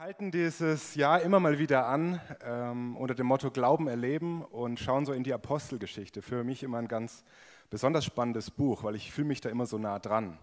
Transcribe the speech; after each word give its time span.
halten 0.00 0.30
dieses 0.30 0.94
Jahr 0.94 1.20
immer 1.20 1.40
mal 1.40 1.58
wieder 1.58 1.84
an 1.84 2.22
ähm, 2.42 2.96
unter 2.96 3.14
dem 3.14 3.26
Motto 3.26 3.50
Glauben 3.50 3.86
erleben 3.86 4.42
und 4.42 4.80
schauen 4.80 5.04
so 5.04 5.12
in 5.12 5.24
die 5.24 5.34
Apostelgeschichte. 5.34 6.22
Für 6.22 6.42
mich 6.42 6.62
immer 6.62 6.78
ein 6.78 6.88
ganz 6.88 7.22
besonders 7.68 8.06
spannendes 8.06 8.50
Buch, 8.50 8.82
weil 8.82 8.94
ich 8.94 9.12
fühle 9.12 9.28
mich 9.28 9.42
da 9.42 9.50
immer 9.50 9.66
so 9.66 9.76
nah 9.76 9.98
dran. 9.98 10.38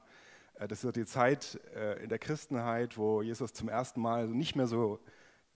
Äh, 0.59 0.67
das 0.67 0.83
ist 0.83 0.95
die 0.95 1.07
Zeit 1.07 1.59
äh, 1.75 2.03
in 2.03 2.09
der 2.09 2.19
Christenheit, 2.19 2.99
wo 2.99 3.23
Jesus 3.23 3.51
zum 3.51 3.67
ersten 3.67 3.99
Mal 3.99 4.27
nicht 4.27 4.55
mehr 4.55 4.67
so 4.67 4.99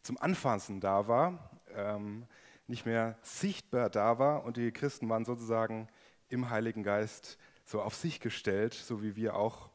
zum 0.01 0.17
Anfassen 0.19 0.79
da 0.79 1.07
war, 1.07 1.51
ähm, 1.75 2.25
nicht 2.65 2.87
mehr 2.87 3.19
sichtbar 3.21 3.91
da 3.91 4.17
war 4.17 4.45
und 4.45 4.57
die 4.57 4.71
Christen 4.71 5.09
waren 5.09 5.25
sozusagen 5.25 5.87
im 6.27 6.49
Heiligen 6.49 6.81
Geist 6.81 7.37
so 7.65 7.83
auf 7.83 7.93
sich 7.93 8.19
gestellt, 8.19 8.73
so 8.73 9.03
wie 9.03 9.15
wir 9.15 9.35
auch 9.35 9.69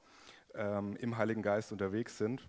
ähm, 0.56 0.96
im 0.96 1.16
Heiligen 1.16 1.42
Geist 1.42 1.70
unterwegs 1.70 2.18
sind. 2.18 2.48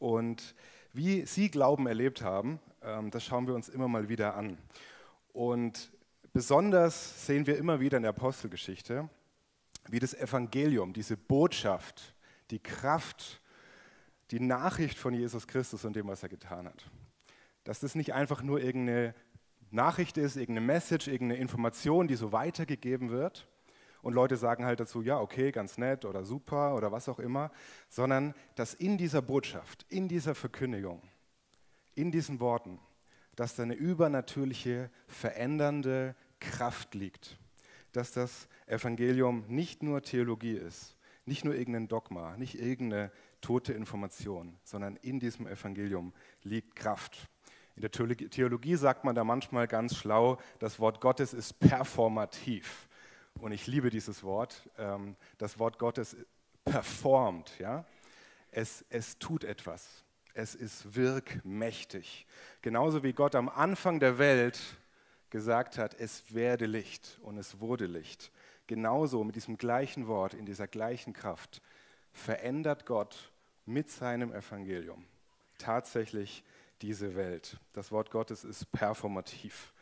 Und 0.00 0.56
wie 0.92 1.24
sie 1.26 1.50
Glauben 1.50 1.86
erlebt 1.86 2.22
haben, 2.22 2.58
ähm, 2.82 3.12
das 3.12 3.24
schauen 3.24 3.46
wir 3.46 3.54
uns 3.54 3.68
immer 3.68 3.86
mal 3.86 4.08
wieder 4.08 4.34
an. 4.34 4.58
Und 5.32 5.92
besonders 6.32 7.26
sehen 7.26 7.46
wir 7.46 7.56
immer 7.56 7.78
wieder 7.78 7.98
in 7.98 8.02
der 8.02 8.10
Apostelgeschichte, 8.10 9.08
wie 9.88 10.00
das 10.00 10.14
Evangelium, 10.14 10.92
diese 10.92 11.16
Botschaft, 11.16 12.14
die 12.50 12.58
Kraft, 12.58 13.40
die 14.30 14.40
Nachricht 14.40 14.98
von 14.98 15.14
Jesus 15.14 15.46
Christus 15.46 15.84
und 15.84 15.94
dem, 15.94 16.08
was 16.08 16.22
er 16.22 16.28
getan 16.28 16.66
hat. 16.66 16.90
Dass 17.64 17.80
das 17.80 17.94
nicht 17.94 18.14
einfach 18.14 18.42
nur 18.42 18.60
irgendeine 18.60 19.14
Nachricht 19.70 20.16
ist, 20.16 20.36
irgendeine 20.36 20.66
Message, 20.66 21.08
irgendeine 21.08 21.40
Information, 21.40 22.08
die 22.08 22.16
so 22.16 22.32
weitergegeben 22.32 23.10
wird, 23.10 23.46
und 24.02 24.14
Leute 24.14 24.36
sagen 24.36 24.64
halt 24.64 24.80
dazu, 24.80 25.02
ja, 25.02 25.20
okay, 25.20 25.52
ganz 25.52 25.78
nett 25.78 26.04
oder 26.04 26.24
super 26.24 26.74
oder 26.74 26.92
was 26.92 27.08
auch 27.08 27.18
immer, 27.18 27.50
sondern 27.88 28.34
dass 28.54 28.74
in 28.74 28.98
dieser 28.98 29.22
Botschaft, 29.22 29.84
in 29.88 30.08
dieser 30.08 30.34
Verkündigung, 30.34 31.02
in 31.94 32.10
diesen 32.10 32.40
Worten, 32.40 32.78
dass 33.36 33.56
da 33.56 33.62
eine 33.62 33.74
übernatürliche, 33.74 34.90
verändernde 35.06 36.14
Kraft 36.40 36.94
liegt. 36.94 37.38
Dass 37.92 38.12
das 38.12 38.48
Evangelium 38.66 39.44
nicht 39.48 39.82
nur 39.82 40.02
Theologie 40.02 40.54
ist, 40.54 40.96
nicht 41.26 41.44
nur 41.44 41.54
irgendein 41.54 41.88
Dogma, 41.88 42.36
nicht 42.36 42.60
irgendeine 42.60 43.10
tote 43.40 43.72
Information, 43.72 44.56
sondern 44.64 44.96
in 44.96 45.20
diesem 45.20 45.46
Evangelium 45.46 46.12
liegt 46.42 46.76
Kraft. 46.76 47.28
In 47.76 47.82
der 47.82 47.90
Theologie 47.90 48.76
sagt 48.76 49.04
man 49.04 49.14
da 49.14 49.24
manchmal 49.24 49.66
ganz 49.66 49.96
schlau, 49.96 50.38
das 50.58 50.78
Wort 50.78 51.00
Gottes 51.00 51.32
ist 51.32 51.58
performativ. 51.60 52.88
Und 53.40 53.52
ich 53.52 53.66
liebe 53.66 53.90
dieses 53.90 54.22
Wort. 54.22 54.68
Ähm, 54.78 55.16
das 55.38 55.58
Wort 55.58 55.78
Gottes 55.78 56.16
performt. 56.64 57.58
Ja? 57.58 57.84
Es, 58.50 58.84
es 58.90 59.18
tut 59.18 59.44
etwas. 59.44 60.04
Es 60.34 60.54
ist 60.54 60.94
wirkmächtig. 60.94 62.26
Genauso 62.62 63.02
wie 63.02 63.12
Gott 63.12 63.34
am 63.34 63.48
Anfang 63.48 64.00
der 64.00 64.18
Welt 64.18 64.60
gesagt 65.30 65.78
hat, 65.78 65.94
es 65.94 66.34
werde 66.34 66.66
Licht 66.66 67.18
und 67.22 67.38
es 67.38 67.60
wurde 67.60 67.86
Licht. 67.86 68.30
Genauso 68.66 69.24
mit 69.24 69.36
diesem 69.36 69.58
gleichen 69.58 70.06
Wort, 70.06 70.34
in 70.34 70.46
dieser 70.46 70.68
gleichen 70.68 71.12
Kraft, 71.12 71.62
verändert 72.12 72.86
Gott 72.86 73.32
mit 73.64 73.90
seinem 73.90 74.32
Evangelium 74.32 75.04
tatsächlich 75.60 76.42
diese 76.82 77.14
Welt. 77.14 77.58
Das 77.72 77.92
Wort 77.92 78.10
Gottes 78.10 78.44
ist 78.44 78.72
performativ. 78.72 79.72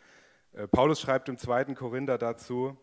Äh, 0.53 0.67
Paulus 0.67 1.00
schreibt 1.00 1.28
im 1.28 1.39
2. 1.39 1.75
Korinther 1.75 2.19
dazu, 2.19 2.77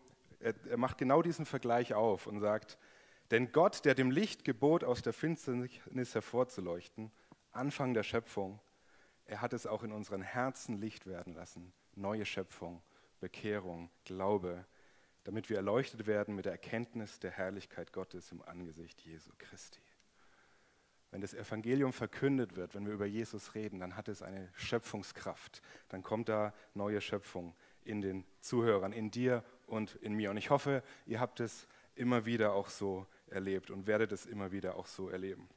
er, 0.46 0.54
er 0.70 0.76
macht 0.76 0.98
genau 0.98 1.22
diesen 1.22 1.44
Vergleich 1.44 1.94
auf 1.94 2.26
und 2.26 2.38
sagt, 2.40 2.78
denn 3.32 3.50
Gott, 3.50 3.84
der 3.84 3.94
dem 3.94 4.10
Licht 4.10 4.44
gebot, 4.44 4.84
aus 4.84 5.02
der 5.02 5.12
Finsternis 5.12 6.14
hervorzuleuchten, 6.14 7.10
Anfang 7.50 7.94
der 7.94 8.04
Schöpfung, 8.04 8.60
er 9.24 9.40
hat 9.40 9.52
es 9.52 9.66
auch 9.66 9.82
in 9.82 9.90
unseren 9.90 10.22
Herzen 10.22 10.78
Licht 10.78 11.06
werden 11.06 11.34
lassen. 11.34 11.72
Neue 11.96 12.24
Schöpfung, 12.24 12.82
Bekehrung, 13.18 13.90
Glaube, 14.04 14.64
damit 15.24 15.50
wir 15.50 15.56
erleuchtet 15.56 16.06
werden 16.06 16.36
mit 16.36 16.44
der 16.44 16.52
Erkenntnis 16.52 17.18
der 17.18 17.32
Herrlichkeit 17.32 17.92
Gottes 17.92 18.30
im 18.30 18.40
Angesicht 18.42 19.00
Jesu 19.00 19.32
Christi. 19.38 19.80
Wenn 21.10 21.20
das 21.22 21.34
Evangelium 21.34 21.92
verkündet 21.92 22.54
wird, 22.54 22.74
wenn 22.74 22.86
wir 22.86 22.92
über 22.92 23.06
Jesus 23.06 23.56
reden, 23.56 23.80
dann 23.80 23.96
hat 23.96 24.06
es 24.06 24.22
eine 24.22 24.48
Schöpfungskraft. 24.54 25.62
Dann 25.88 26.04
kommt 26.04 26.28
da 26.28 26.54
neue 26.74 27.00
Schöpfung 27.00 27.56
in 27.86 28.00
den 28.00 28.24
Zuhörern, 28.40 28.92
in 28.92 29.10
dir 29.10 29.44
und 29.66 29.94
in 29.96 30.14
mir. 30.14 30.30
Und 30.30 30.36
ich 30.36 30.50
hoffe, 30.50 30.82
ihr 31.06 31.20
habt 31.20 31.40
es 31.40 31.66
immer 31.94 32.26
wieder 32.26 32.52
auch 32.52 32.68
so 32.68 33.06
erlebt 33.28 33.70
und 33.70 33.86
werdet 33.86 34.12
es 34.12 34.26
immer 34.26 34.52
wieder 34.52 34.76
auch 34.76 34.86
so 34.86 35.08
erleben. 35.08 35.48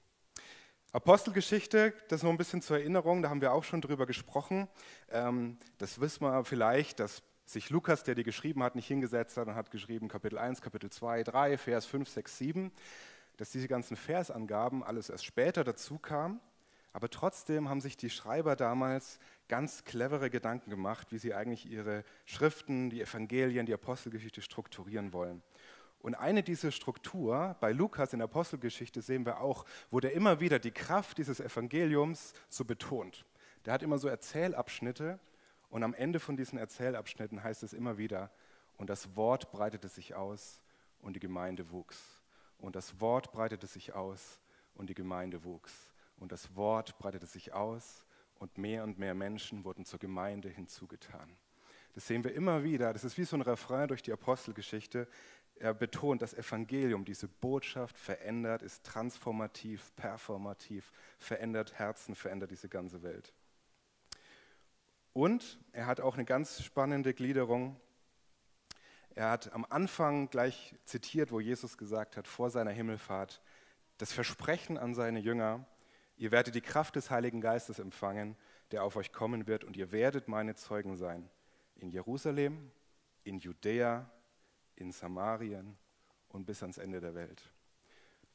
Apostelgeschichte, 0.92 1.94
das 2.08 2.24
nur 2.24 2.32
ein 2.32 2.38
bisschen 2.38 2.64
zur 2.64 2.78
Erinnerung, 2.78 3.22
da 3.22 3.30
haben 3.30 3.42
wir 3.42 3.54
auch 3.54 3.64
schon 3.64 3.82
drüber 3.82 4.08
gesprochen. 4.08 4.68
Ähm, 5.10 5.58
das 5.78 6.02
wissen 6.02 6.24
wir 6.24 6.44
vielleicht, 6.46 7.00
dass 7.00 7.22
sich 7.46 7.70
Lukas, 7.70 8.04
der 8.04 8.16
die 8.16 8.24
geschrieben 8.24 8.64
hat, 8.64 8.76
nicht 8.76 8.88
hingesetzt 8.88 9.38
hat 9.38 9.48
und 9.48 9.56
hat 9.56 9.70
geschrieben 9.70 10.08
Kapitel 10.08 10.38
1, 10.38 10.62
Kapitel 10.62 10.90
2, 10.90 11.24
3, 11.24 11.58
Vers 11.58 11.86
5, 11.86 12.10
6, 12.10 12.38
7, 12.38 12.72
dass 13.38 13.52
diese 13.52 13.68
ganzen 13.68 13.98
Versangaben 13.98 14.84
alles 14.84 15.10
erst 15.10 15.26
später 15.26 15.64
dazu 15.64 16.00
kamen. 16.00 16.40
Aber 16.92 17.10
trotzdem 17.10 17.70
haben 17.70 17.82
sich 17.82 17.98
die 17.98 18.10
Schreiber 18.10 18.56
damals 18.56 19.20
ganz 19.48 19.84
clevere 19.84 20.30
Gedanken 20.30 20.70
gemacht, 20.70 21.12
wie 21.12 21.20
sie 21.20 21.34
eigentlich 21.34 21.70
ihre 21.70 22.04
Schriften, 22.26 22.90
die 22.90 23.02
Evangelien, 23.02 23.66
die 23.66 23.74
Apostelgeschichte 23.74 24.42
strukturieren 24.42 25.14
wollen. 25.14 25.44
Und 26.02 26.16
eine 26.16 26.44
dieser 26.44 26.72
Struktur 26.72 27.58
bei 27.60 27.72
Lukas 27.72 28.14
in 28.14 28.20
der 28.20 28.26
Apostelgeschichte 28.26 29.02
sehen 29.02 29.26
wir 29.26 29.42
auch, 29.42 29.66
wo 29.92 30.00
der 30.00 30.14
immer 30.14 30.40
wieder 30.40 30.58
die 30.58 30.72
Kraft 30.72 31.18
dieses 31.18 31.40
Evangeliums 31.40 32.34
so 32.48 32.64
betont. 32.64 33.26
Der 33.66 33.74
hat 33.74 33.84
immer 33.84 33.98
so 33.98 34.08
Erzählabschnitte 34.08 35.20
und 35.70 35.84
am 35.84 35.94
Ende 35.94 36.20
von 36.20 36.38
diesen 36.38 36.58
Erzählabschnitten 36.58 37.44
heißt 37.44 37.64
es 37.64 37.74
immer 37.74 37.98
wieder, 37.98 38.32
und 38.78 38.90
das 38.90 39.16
Wort 39.18 39.52
breitete 39.52 39.90
sich 39.90 40.16
aus 40.16 40.62
und 41.02 41.14
die 41.18 41.20
Gemeinde 41.20 41.70
wuchs. 41.70 42.22
Und 42.60 42.78
das 42.78 43.02
Wort 43.02 43.34
breitete 43.34 43.68
sich 43.68 43.94
aus 43.94 44.40
und 44.74 44.90
die 44.90 44.94
Gemeinde 44.94 45.44
wuchs. 45.44 45.74
Und 46.20 46.32
das 46.32 46.56
Wort 46.56 46.98
breitete 47.00 47.26
sich 47.26 47.54
aus 47.54 48.06
und 48.36 48.58
mehr 48.58 48.84
und 48.84 49.00
mehr 49.00 49.16
Menschen 49.16 49.64
wurden 49.64 49.86
zur 49.86 50.00
Gemeinde 50.00 50.50
hinzugetan. 50.50 51.36
Das 51.94 52.08
sehen 52.08 52.24
wir 52.24 52.34
immer 52.34 52.64
wieder. 52.64 52.94
Das 52.94 53.04
ist 53.04 53.18
wie 53.18 53.24
so 53.24 53.36
ein 53.36 53.42
Refrain 53.42 53.88
durch 53.88 54.04
die 54.04 54.14
Apostelgeschichte. 54.14 55.08
Er 55.56 55.74
betont, 55.74 56.22
das 56.22 56.34
Evangelium, 56.34 57.04
diese 57.04 57.28
Botschaft 57.28 57.98
verändert, 57.98 58.62
ist 58.62 58.86
transformativ, 58.86 59.94
performativ, 59.96 60.92
verändert 61.18 61.74
Herzen, 61.78 62.16
verändert 62.16 62.52
diese 62.52 62.70
ganze 62.70 63.04
Welt. 63.04 63.34
Und 65.12 65.60
er 65.74 65.86
hat 65.86 66.00
auch 66.00 66.14
eine 66.14 66.24
ganz 66.24 66.64
spannende 66.64 67.14
Gliederung. 67.14 67.80
Er 69.16 69.32
hat 69.32 69.52
am 69.52 69.66
Anfang 69.70 70.30
gleich 70.30 70.76
zitiert, 70.86 71.32
wo 71.32 71.42
Jesus 71.42 71.78
gesagt 71.78 72.16
hat, 72.16 72.28
vor 72.28 72.50
seiner 72.50 72.72
Himmelfahrt, 72.72 73.42
das 73.98 74.14
Versprechen 74.14 74.78
an 74.78 74.94
seine 74.94 75.20
Jünger, 75.20 75.66
Ihr 76.20 76.32
werdet 76.32 76.54
die 76.54 76.62
Kraft 76.62 76.98
des 76.98 77.10
Heiligen 77.10 77.40
Geistes 77.40 77.80
empfangen, 77.80 78.36
der 78.72 78.84
auf 78.84 78.98
euch 78.98 79.14
kommen 79.14 79.48
wird, 79.48 79.64
und 79.64 79.78
ihr 79.78 79.94
werdet 79.94 80.28
meine 80.28 80.54
Zeugen 80.54 80.98
sein. 80.98 81.30
In 81.78 81.90
Jerusalem, 81.90 82.72
in 83.24 83.40
Judäa, 83.40 84.12
in 84.76 84.92
Samarien 84.92 85.78
und 86.28 86.46
bis 86.46 86.62
ans 86.62 86.78
Ende 86.78 87.00
der 87.00 87.16
Welt. 87.16 87.42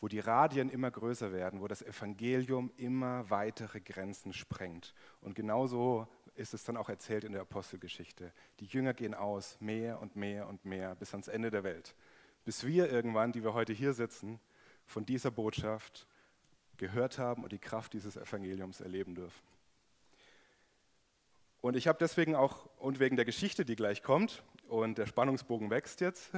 Wo 0.00 0.08
die 0.08 0.18
Radien 0.18 0.70
immer 0.70 0.90
größer 0.90 1.30
werden, 1.30 1.60
wo 1.60 1.68
das 1.68 1.82
Evangelium 1.82 2.72
immer 2.78 3.28
weitere 3.28 3.82
Grenzen 3.82 4.32
sprengt. 4.32 4.94
Und 5.20 5.34
genauso 5.34 6.08
ist 6.36 6.54
es 6.54 6.64
dann 6.64 6.78
auch 6.78 6.88
erzählt 6.88 7.24
in 7.24 7.32
der 7.32 7.42
Apostelgeschichte. 7.42 8.32
Die 8.60 8.66
Jünger 8.66 8.94
gehen 8.94 9.12
aus, 9.12 9.60
mehr 9.60 10.00
und 10.00 10.16
mehr 10.16 10.48
und 10.48 10.64
mehr, 10.64 10.94
bis 10.94 11.12
ans 11.12 11.28
Ende 11.28 11.50
der 11.50 11.64
Welt. 11.64 11.94
Bis 12.46 12.64
wir 12.64 12.90
irgendwann, 12.90 13.32
die 13.32 13.44
wir 13.44 13.52
heute 13.52 13.74
hier 13.74 13.92
sitzen, 13.92 14.40
von 14.86 15.04
dieser 15.04 15.30
Botschaft 15.30 16.06
gehört 16.76 17.18
haben 17.18 17.42
und 17.44 17.52
die 17.52 17.58
Kraft 17.58 17.92
dieses 17.92 18.16
Evangeliums 18.16 18.80
erleben 18.80 19.14
dürfen. 19.14 19.42
Und 21.60 21.76
ich 21.76 21.88
habe 21.88 21.98
deswegen 21.98 22.34
auch, 22.34 22.68
und 22.78 23.00
wegen 23.00 23.16
der 23.16 23.24
Geschichte, 23.24 23.64
die 23.64 23.76
gleich 23.76 24.02
kommt, 24.02 24.42
und 24.68 24.98
der 24.98 25.06
Spannungsbogen 25.06 25.70
wächst 25.70 26.00
jetzt, 26.00 26.30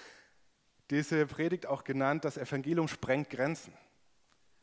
diese 0.90 1.26
Predigt 1.26 1.66
auch 1.66 1.84
genannt, 1.84 2.24
das 2.24 2.38
Evangelium 2.38 2.88
sprengt 2.88 3.30
Grenzen. 3.30 3.74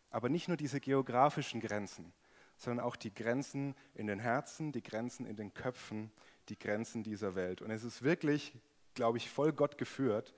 Aber 0.09 0.29
nicht 0.29 0.47
nur 0.47 0.57
diese 0.57 0.79
geografischen 0.79 1.61
Grenzen, 1.61 2.11
sondern 2.57 2.85
auch 2.85 2.95
die 2.95 3.13
Grenzen 3.13 3.75
in 3.93 4.07
den 4.07 4.19
Herzen, 4.19 4.71
die 4.71 4.81
Grenzen 4.81 5.25
in 5.25 5.35
den 5.35 5.53
Köpfen, 5.53 6.11
die 6.49 6.57
Grenzen 6.57 7.03
dieser 7.03 7.35
Welt. 7.35 7.61
Und 7.61 7.71
es 7.71 7.83
ist 7.83 8.01
wirklich, 8.01 8.53
glaube 8.95 9.17
ich, 9.17 9.29
voll 9.29 9.53
Gott 9.53 9.77
geführt, 9.77 10.33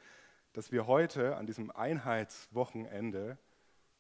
dass 0.54 0.72
wir 0.72 0.88
heute 0.88 1.38
an 1.38 1.46
diesem 1.46 1.72
Einheitswochenende 1.72 3.38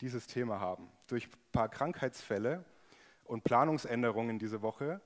dieses 0.02 0.28
Thema 0.28 0.60
haben. 0.60 0.90
Durch 1.08 1.28
ein 1.28 1.52
paar 1.52 1.70
Krankheitsfälle 1.70 2.64
und 3.24 3.44
Planungsänderungen 3.44 4.40
diese 4.40 4.62
Woche 4.62 5.02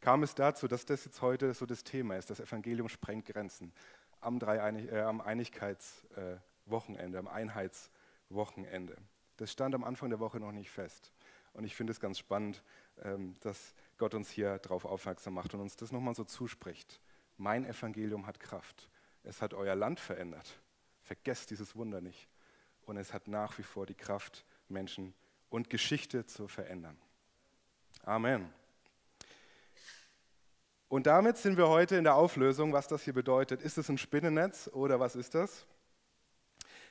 kam 0.00 0.22
es 0.22 0.34
dazu, 0.34 0.68
dass 0.68 0.84
das 0.84 1.04
jetzt 1.04 1.22
heute 1.22 1.54
so 1.54 1.64
das 1.64 1.84
Thema 1.84 2.16
ist. 2.16 2.30
Das 2.30 2.40
Evangelium 2.40 2.88
sprengt 2.88 3.26
Grenzen 3.26 3.72
am, 4.20 4.38
Dreieinig 4.38 4.90
äh, 4.90 5.00
am 5.00 5.20
Einigkeitswochenende, 5.20 7.16
äh, 7.16 7.20
am 7.20 7.28
Einheitswochenende. 7.28 8.96
Das 9.36 9.52
stand 9.52 9.74
am 9.74 9.84
Anfang 9.84 10.10
der 10.10 10.20
Woche 10.20 10.40
noch 10.40 10.52
nicht 10.52 10.70
fest. 10.70 11.12
Und 11.52 11.64
ich 11.64 11.74
finde 11.76 11.92
es 11.92 12.00
ganz 12.00 12.18
spannend, 12.18 12.62
ähm, 13.02 13.34
dass 13.42 13.74
Gott 13.98 14.14
uns 14.14 14.30
hier 14.30 14.58
darauf 14.58 14.84
aufmerksam 14.84 15.34
macht 15.34 15.54
und 15.54 15.60
uns 15.60 15.76
das 15.76 15.92
nochmal 15.92 16.14
so 16.14 16.24
zuspricht. 16.24 17.00
Mein 17.36 17.64
Evangelium 17.64 18.26
hat 18.26 18.40
Kraft. 18.40 18.88
Es 19.22 19.42
hat 19.42 19.54
euer 19.54 19.74
Land 19.74 20.00
verändert. 20.00 20.60
Vergesst 21.00 21.50
dieses 21.50 21.76
Wunder 21.76 22.00
nicht. 22.00 22.28
Und 22.86 22.96
es 22.96 23.12
hat 23.12 23.28
nach 23.28 23.58
wie 23.58 23.62
vor 23.62 23.86
die 23.86 23.94
Kraft, 23.94 24.44
Menschen 24.68 25.14
und 25.50 25.70
Geschichte 25.70 26.26
zu 26.26 26.48
verändern. 26.48 26.96
Amen. 28.04 28.52
Und 30.88 31.06
damit 31.06 31.38
sind 31.38 31.56
wir 31.56 31.68
heute 31.68 31.96
in 31.96 32.04
der 32.04 32.16
Auflösung, 32.16 32.72
was 32.72 32.88
das 32.88 33.02
hier 33.02 33.14
bedeutet. 33.14 33.62
Ist 33.62 33.78
es 33.78 33.88
ein 33.88 33.98
Spinnennetz 33.98 34.68
oder 34.72 35.00
was 35.00 35.16
ist 35.16 35.34
das? 35.34 35.66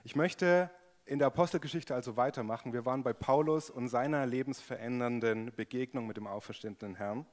Ich 0.04 0.16
möchte 0.16 0.72
in 1.06 1.20
der 1.20 1.28
Apostelgeschichte 1.28 1.94
also 1.94 2.18
weitermachen. 2.18 2.74
Wir 2.74 2.86
waren 2.86 3.04
bei 3.04 3.14
Paulus 3.14 3.70
und 3.70 3.90
seiner 3.90 4.26
lebensverändernden 4.26 5.54
Begegnung 5.56 6.08
mit 6.08 6.18
dem 6.18 6.26
auferstandenen 6.26 6.96
Herrn. 6.96 7.26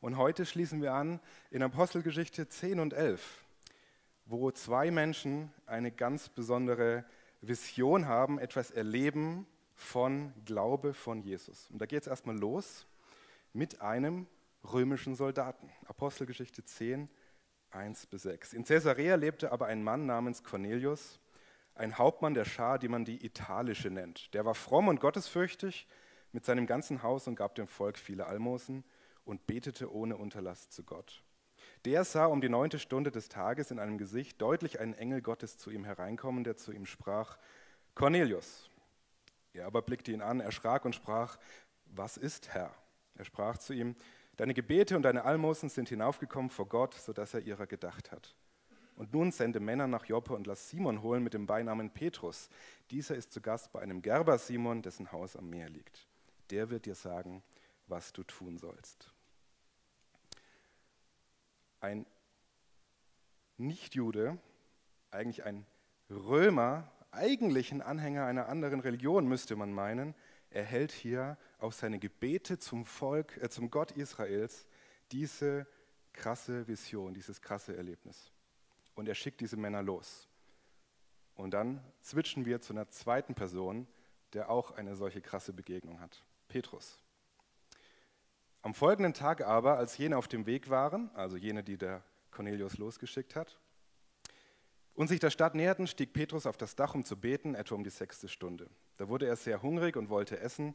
Und 0.00 0.16
heute 0.16 0.44
schließen 0.44 0.82
wir 0.82 0.92
an 0.92 1.20
in 1.50 1.62
Apostelgeschichte 1.62 2.48
10 2.48 2.80
und 2.80 2.92
11, 2.92 3.44
wo 4.26 4.50
zwei 4.50 4.90
Menschen 4.90 5.52
eine 5.66 5.92
ganz 5.92 6.28
besondere 6.28 7.04
Vision 7.40 8.06
haben, 8.06 8.38
etwas 8.38 8.70
erleben 8.70 9.46
von 9.74 10.32
Glaube 10.44 10.94
von 10.94 11.22
Jesus. 11.22 11.70
Und 11.70 11.80
da 11.80 11.86
geht 11.86 12.02
es 12.02 12.06
erstmal 12.06 12.36
los 12.36 12.86
mit 13.52 13.80
einem 13.80 14.26
römischen 14.72 15.14
Soldaten. 15.14 15.70
Apostelgeschichte 15.86 16.64
10, 16.64 17.08
1 17.70 18.06
bis 18.06 18.22
6. 18.22 18.52
In 18.52 18.64
Caesarea 18.64 19.14
lebte 19.16 19.52
aber 19.52 19.66
ein 19.66 19.82
Mann 19.82 20.06
namens 20.06 20.44
Cornelius, 20.44 21.20
ein 21.74 21.96
Hauptmann 21.96 22.34
der 22.34 22.44
Schar, 22.44 22.78
die 22.78 22.88
man 22.88 23.04
die 23.04 23.24
italische 23.24 23.90
nennt. 23.90 24.34
Der 24.34 24.44
war 24.44 24.54
fromm 24.54 24.88
und 24.88 25.00
gottesfürchtig 25.00 25.86
mit 26.32 26.44
seinem 26.44 26.66
ganzen 26.66 27.02
Haus 27.02 27.26
und 27.26 27.36
gab 27.36 27.54
dem 27.54 27.66
Volk 27.66 27.98
viele 27.98 28.26
Almosen 28.26 28.84
und 29.24 29.46
betete 29.46 29.92
ohne 29.92 30.16
Unterlass 30.16 30.68
zu 30.68 30.84
Gott. 30.84 31.22
Der 31.86 32.04
sah 32.04 32.26
um 32.26 32.42
die 32.42 32.50
neunte 32.50 32.78
Stunde 32.78 33.10
des 33.10 33.28
Tages 33.28 33.70
in 33.70 33.78
einem 33.78 33.96
Gesicht 33.96 34.40
deutlich 34.40 34.80
einen 34.80 34.92
Engel 34.92 35.22
Gottes 35.22 35.56
zu 35.56 35.70
ihm 35.70 35.84
hereinkommen, 35.84 36.44
der 36.44 36.56
zu 36.56 36.72
ihm 36.72 36.84
sprach, 36.84 37.38
Cornelius. 37.94 38.68
Er 39.54 39.66
aber 39.66 39.80
blickte 39.80 40.12
ihn 40.12 40.20
an, 40.20 40.40
erschrak 40.40 40.84
und 40.84 40.94
sprach, 40.94 41.38
was 41.86 42.16
ist 42.16 42.50
Herr? 42.50 42.74
Er 43.14 43.24
sprach 43.24 43.58
zu 43.58 43.72
ihm, 43.72 43.96
deine 44.36 44.54
Gebete 44.54 44.94
und 44.94 45.02
deine 45.02 45.24
Almosen 45.24 45.70
sind 45.70 45.88
hinaufgekommen 45.88 46.50
vor 46.50 46.68
Gott, 46.68 46.94
sodass 46.94 47.34
er 47.34 47.40
ihrer 47.40 47.66
gedacht 47.66 48.12
hat. 48.12 48.34
Und 48.96 49.14
nun 49.14 49.32
sende 49.32 49.60
Männer 49.60 49.86
nach 49.86 50.04
Joppe 50.04 50.34
und 50.34 50.46
lass 50.46 50.68
Simon 50.68 51.00
holen 51.00 51.22
mit 51.22 51.32
dem 51.32 51.46
Beinamen 51.46 51.90
Petrus. 51.90 52.50
Dieser 52.90 53.16
ist 53.16 53.32
zu 53.32 53.40
Gast 53.40 53.72
bei 53.72 53.80
einem 53.80 54.02
Gerber 54.02 54.36
Simon, 54.36 54.82
dessen 54.82 55.10
Haus 55.12 55.36
am 55.36 55.48
Meer 55.48 55.70
liegt. 55.70 56.06
Der 56.50 56.68
wird 56.68 56.84
dir 56.84 56.94
sagen, 56.94 57.42
was 57.86 58.12
du 58.12 58.22
tun 58.22 58.58
sollst. 58.58 59.10
Ein 61.80 62.06
Nichtjude, 63.56 64.38
eigentlich 65.10 65.44
ein 65.44 65.66
Römer, 66.08 66.90
eigentlich 67.10 67.72
ein 67.72 67.82
Anhänger 67.82 68.24
einer 68.24 68.48
anderen 68.48 68.80
Religion, 68.80 69.26
müsste 69.26 69.56
man 69.56 69.72
meinen, 69.72 70.14
erhält 70.50 70.92
hier 70.92 71.36
auf 71.58 71.74
seine 71.74 71.98
Gebete 71.98 72.58
zum 72.58 72.84
Volk, 72.84 73.36
äh, 73.42 73.48
zum 73.50 73.70
Gott 73.70 73.92
Israels 73.92 74.66
diese 75.12 75.66
krasse 76.12 76.66
Vision, 76.68 77.14
dieses 77.14 77.40
krasse 77.40 77.76
Erlebnis 77.76 78.32
und 79.00 79.08
er 79.08 79.14
schickt 79.14 79.40
diese 79.40 79.56
Männer 79.56 79.82
los. 79.82 80.28
Und 81.34 81.52
dann 81.52 81.82
switchen 82.02 82.44
wir 82.44 82.60
zu 82.60 82.74
einer 82.74 82.90
zweiten 82.90 83.34
Person, 83.34 83.86
der 84.34 84.50
auch 84.50 84.72
eine 84.72 84.94
solche 84.94 85.22
krasse 85.22 85.54
Begegnung 85.54 86.00
hat, 86.00 86.22
Petrus. 86.48 87.00
Am 88.62 88.74
folgenden 88.74 89.14
Tag 89.14 89.40
aber, 89.42 89.78
als 89.78 89.96
jene 89.96 90.18
auf 90.18 90.28
dem 90.28 90.44
Weg 90.44 90.68
waren, 90.68 91.10
also 91.14 91.36
jene, 91.36 91.64
die 91.64 91.78
der 91.78 92.02
Cornelius 92.30 92.76
losgeschickt 92.76 93.34
hat, 93.34 93.58
und 94.94 95.08
sich 95.08 95.18
der 95.20 95.30
Stadt 95.30 95.54
näherten, 95.54 95.86
stieg 95.86 96.12
Petrus 96.12 96.44
auf 96.44 96.58
das 96.58 96.76
Dach, 96.76 96.94
um 96.94 97.04
zu 97.04 97.16
beten, 97.16 97.54
etwa 97.54 97.74
um 97.74 97.84
die 97.84 97.90
sechste 97.90 98.28
Stunde. 98.28 98.68
Da 98.98 99.08
wurde 99.08 99.26
er 99.26 99.36
sehr 99.36 99.62
hungrig 99.62 99.96
und 99.96 100.10
wollte 100.10 100.38
essen. 100.38 100.74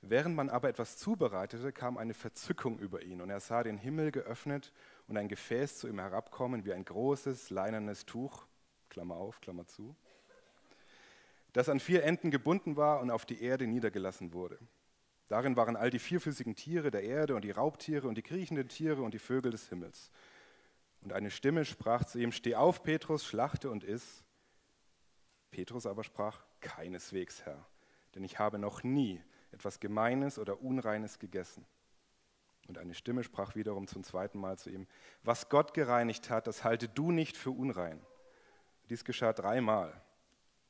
Während 0.00 0.36
man 0.36 0.48
aber 0.48 0.68
etwas 0.68 0.96
zubereitete, 0.96 1.72
kam 1.72 1.98
eine 1.98 2.14
Verzückung 2.14 2.78
über 2.78 3.02
ihn 3.02 3.20
und 3.20 3.30
er 3.30 3.40
sah 3.40 3.64
den 3.64 3.78
Himmel 3.78 4.12
geöffnet 4.12 4.72
und 5.08 5.16
ein 5.16 5.26
Gefäß 5.26 5.78
zu 5.78 5.88
ihm 5.88 5.98
herabkommen 5.98 6.64
wie 6.64 6.72
ein 6.72 6.84
großes 6.84 7.50
leinernes 7.50 8.06
Tuch, 8.06 8.46
Klammer 8.90 9.16
auf, 9.16 9.40
Klammer 9.40 9.66
zu, 9.66 9.96
das 11.52 11.68
an 11.68 11.80
vier 11.80 12.04
Enden 12.04 12.30
gebunden 12.30 12.76
war 12.76 13.00
und 13.00 13.10
auf 13.10 13.26
die 13.26 13.42
Erde 13.42 13.66
niedergelassen 13.66 14.32
wurde. 14.32 14.60
Darin 15.28 15.56
waren 15.56 15.76
all 15.76 15.90
die 15.90 15.98
vierfüßigen 15.98 16.54
Tiere 16.54 16.90
der 16.90 17.02
Erde 17.02 17.34
und 17.34 17.42
die 17.42 17.50
Raubtiere 17.50 18.08
und 18.08 18.16
die 18.16 18.22
kriechenden 18.22 18.68
Tiere 18.68 19.02
und 19.02 19.12
die 19.12 19.18
Vögel 19.18 19.52
des 19.52 19.68
Himmels. 19.68 20.10
Und 21.02 21.12
eine 21.12 21.30
Stimme 21.30 21.64
sprach 21.64 22.04
zu 22.04 22.18
ihm, 22.18 22.32
Steh 22.32 22.56
auf, 22.56 22.82
Petrus, 22.82 23.24
schlachte 23.24 23.70
und 23.70 23.84
iss. 23.84 24.24
Petrus 25.50 25.86
aber 25.86 26.02
sprach, 26.02 26.42
Keineswegs, 26.60 27.44
Herr, 27.44 27.66
denn 28.14 28.24
ich 28.24 28.38
habe 28.38 28.58
noch 28.58 28.82
nie 28.82 29.22
etwas 29.52 29.80
Gemeines 29.80 30.38
oder 30.38 30.60
Unreines 30.60 31.18
gegessen. 31.18 31.64
Und 32.66 32.78
eine 32.78 32.94
Stimme 32.94 33.22
sprach 33.22 33.54
wiederum 33.54 33.86
zum 33.86 34.04
zweiten 34.04 34.38
Mal 34.38 34.58
zu 34.58 34.70
ihm, 34.70 34.86
was 35.22 35.48
Gott 35.48 35.72
gereinigt 35.72 36.28
hat, 36.28 36.46
das 36.46 36.64
halte 36.64 36.88
du 36.88 37.12
nicht 37.12 37.36
für 37.36 37.50
unrein. 37.50 38.00
Dies 38.90 39.04
geschah 39.04 39.32
dreimal 39.32 40.02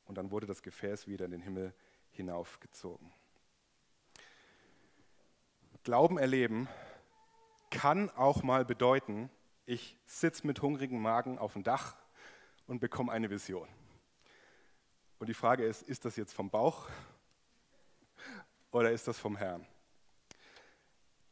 und 0.05 0.17
dann 0.17 0.31
wurde 0.31 0.47
das 0.47 0.63
Gefäß 0.63 1.07
wieder 1.07 1.25
in 1.25 1.31
den 1.31 1.41
Himmel 1.41 1.73
hinaufgezogen. 2.11 3.11
Glauben 5.83 6.17
erleben 6.17 6.67
kann 7.71 8.09
auch 8.11 8.43
mal 8.43 8.65
bedeuten, 8.65 9.29
ich 9.65 9.97
sitze 10.05 10.45
mit 10.45 10.61
hungrigem 10.61 11.01
Magen 11.01 11.37
auf 11.37 11.53
dem 11.53 11.63
Dach 11.63 11.95
und 12.67 12.79
bekomme 12.79 13.11
eine 13.11 13.29
Vision. 13.29 13.67
Und 15.19 15.27
die 15.29 15.33
Frage 15.33 15.65
ist, 15.65 15.83
ist 15.83 16.05
das 16.05 16.15
jetzt 16.15 16.33
vom 16.33 16.49
Bauch 16.49 16.87
oder 18.71 18.91
ist 18.91 19.07
das 19.07 19.19
vom 19.19 19.37
Herrn? 19.37 19.65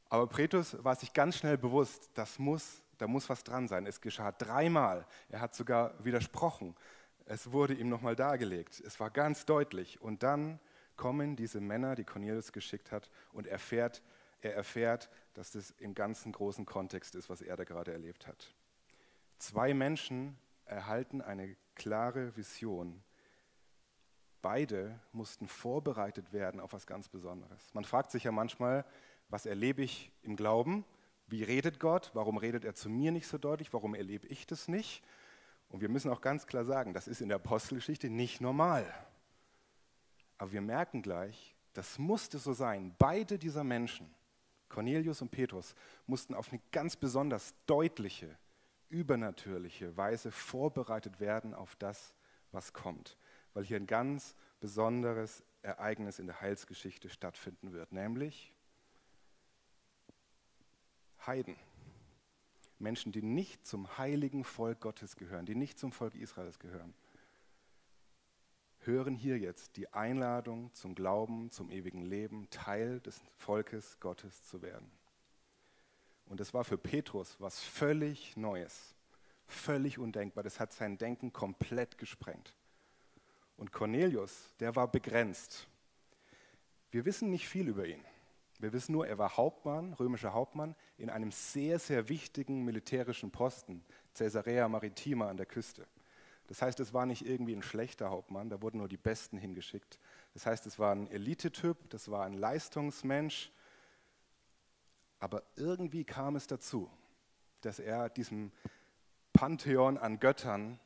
Aber 0.09 0.27
Petrus 0.27 0.81
war 0.83 0.95
sich 0.95 1.13
ganz 1.13 1.37
schnell 1.37 1.57
bewusst, 1.57 2.09
das 2.13 2.39
muss, 2.39 2.81
da 2.97 3.07
muss 3.07 3.29
was 3.29 3.43
dran 3.43 3.67
sein. 3.67 3.85
Es 3.85 3.99
geschah 3.99 4.31
dreimal. 4.31 5.05
Er 5.29 5.41
hat 5.41 5.53
sogar 5.55 5.93
widersprochen. 6.03 6.75
Es 7.25 7.51
wurde 7.51 7.73
ihm 7.73 7.89
nochmal 7.89 8.15
dargelegt. 8.15 8.81
Es 8.85 8.99
war 8.99 9.09
ganz 9.09 9.45
deutlich. 9.45 10.01
Und 10.01 10.23
dann 10.23 10.59
kommen 10.95 11.35
diese 11.35 11.59
Männer, 11.59 11.95
die 11.95 12.05
Cornelius 12.05 12.53
geschickt 12.53 12.91
hat, 12.91 13.09
und 13.33 13.47
erfährt, 13.47 14.01
er 14.41 14.55
erfährt, 14.55 15.09
dass 15.33 15.51
das 15.51 15.71
im 15.71 15.93
ganzen 15.93 16.31
großen 16.31 16.65
Kontext 16.65 17.15
ist, 17.15 17.29
was 17.29 17.41
er 17.41 17.55
da 17.55 17.63
gerade 17.63 17.91
erlebt 17.91 18.27
hat. 18.27 18.53
Zwei 19.39 19.73
Menschen 19.73 20.37
erhalten 20.65 21.21
eine 21.21 21.55
klare 21.75 22.35
Vision. 22.35 23.03
Beide 24.41 24.99
mussten 25.11 25.47
vorbereitet 25.47 26.33
werden 26.33 26.59
auf 26.59 26.73
was 26.73 26.87
ganz 26.87 27.09
Besonderes. 27.09 27.73
Man 27.73 27.85
fragt 27.85 28.11
sich 28.11 28.23
ja 28.23 28.31
manchmal, 28.31 28.85
was 29.29 29.45
erlebe 29.45 29.81
ich 29.81 30.11
im 30.21 30.35
Glauben? 30.35 30.85
Wie 31.27 31.43
redet 31.43 31.79
Gott? 31.79 32.11
Warum 32.13 32.37
redet 32.37 32.63
er 32.63 32.73
zu 32.73 32.89
mir 32.89 33.11
nicht 33.11 33.27
so 33.27 33.37
deutlich? 33.37 33.73
Warum 33.73 33.93
erlebe 33.93 34.27
ich 34.27 34.47
das 34.47 34.67
nicht? 34.67 35.03
Und 35.69 35.81
wir 35.81 35.89
müssen 35.89 36.09
auch 36.11 36.21
ganz 36.21 36.47
klar 36.47 36.63
sagen, 36.63 36.93
das 36.93 37.07
ist 37.07 37.21
in 37.21 37.27
der 37.27 37.37
Apostelgeschichte 37.37 38.09
nicht 38.09 38.39
normal. 38.39 38.85
Aber 40.37 40.51
wir 40.51 40.61
merken 40.61 41.01
gleich, 41.01 41.55
das 41.73 41.99
musste 41.99 42.37
so 42.37 42.53
sein. 42.53 42.95
Beide 42.97 43.37
dieser 43.37 43.63
Menschen, 43.63 44.09
Cornelius 44.69 45.21
und 45.21 45.31
Petrus, 45.31 45.75
mussten 46.05 46.33
auf 46.33 46.51
eine 46.51 46.61
ganz 46.71 46.95
besonders 46.95 47.53
deutliche, 47.65 48.37
übernatürliche 48.89 49.95
Weise 49.97 50.31
vorbereitet 50.31 51.19
werden 51.19 51.53
auf 51.53 51.75
das, 51.75 52.13
was 52.51 52.73
kommt. 52.73 53.17
Weil 53.53 53.63
hier 53.63 53.77
ein 53.77 53.87
ganz 53.87 54.35
besonderes 54.59 55.43
Ereignis 55.61 56.19
in 56.19 56.27
der 56.27 56.41
Heilsgeschichte 56.41 57.09
stattfinden 57.09 57.73
wird, 57.73 57.91
nämlich 57.91 58.53
Heiden, 61.25 61.57
Menschen, 62.79 63.11
die 63.11 63.21
nicht 63.21 63.65
zum 63.65 63.97
heiligen 63.97 64.43
Volk 64.43 64.79
Gottes 64.81 65.15
gehören, 65.15 65.45
die 65.45 65.55
nicht 65.55 65.79
zum 65.79 65.91
Volk 65.91 66.15
Israels 66.15 66.59
gehören, 66.59 66.93
hören 68.87 69.15
hier 69.15 69.37
jetzt 69.37 69.77
die 69.77 69.93
Einladung 69.93 70.73
zum 70.73 70.95
Glauben, 70.95 71.51
zum 71.51 71.69
ewigen 71.69 72.01
Leben, 72.01 72.49
Teil 72.49 72.99
des 73.01 73.21
Volkes 73.35 73.99
Gottes 73.99 74.43
zu 74.45 74.61
werden. 74.63 74.89
Und 76.25 76.39
das 76.39 76.53
war 76.53 76.63
für 76.63 76.77
Petrus 76.77 77.35
was 77.39 77.61
völlig 77.61 78.35
Neues, 78.35 78.95
völlig 79.45 79.99
undenkbar. 79.99 80.43
Das 80.43 80.59
hat 80.59 80.73
sein 80.73 80.97
Denken 80.97 81.31
komplett 81.31 81.97
gesprengt. 81.97 82.55
Und 83.57 83.71
Cornelius, 83.71 84.49
der 84.59 84.75
war 84.75 84.89
begrenzt. 84.89 85.67
Wir 86.89 87.05
wissen 87.05 87.29
nicht 87.29 87.47
viel 87.47 87.67
über 87.67 87.85
ihn. 87.85 88.03
Wir 88.59 88.73
wissen 88.73 88.93
nur, 88.93 89.07
er 89.07 89.17
war 89.17 89.37
Hauptmann, 89.37 89.93
römischer 89.93 90.33
Hauptmann, 90.33 90.75
in 90.97 91.09
einem 91.09 91.31
sehr, 91.31 91.77
sehr 91.77 92.09
wichtigen 92.09 92.63
militärischen 92.63 93.31
Posten, 93.31 93.83
Caesarea 94.15 94.67
Maritima 94.67 95.29
an 95.29 95.37
der 95.37 95.45
Küste. 95.45 95.85
Das 96.47 96.61
heißt, 96.61 96.79
es 96.79 96.93
war 96.93 97.05
nicht 97.05 97.25
irgendwie 97.25 97.53
ein 97.53 97.61
schlechter 97.61 98.09
Hauptmann, 98.09 98.49
da 98.49 98.61
wurden 98.61 98.77
nur 98.77 98.87
die 98.87 98.97
Besten 98.97 99.37
hingeschickt. 99.37 99.99
Das 100.33 100.45
heißt, 100.45 100.65
es 100.65 100.79
war 100.79 100.93
ein 100.93 101.07
Elitetyp, 101.07 101.89
das 101.89 102.09
war 102.09 102.25
ein 102.25 102.33
Leistungsmensch. 102.33 103.51
Aber 105.19 105.43
irgendwie 105.55 106.05
kam 106.05 106.35
es 106.35 106.47
dazu, 106.47 106.89
dass 107.61 107.79
er 107.79 108.09
diesem 108.09 108.51
Pantheon 109.33 109.97
an 109.97 110.19
Göttern 110.19 110.79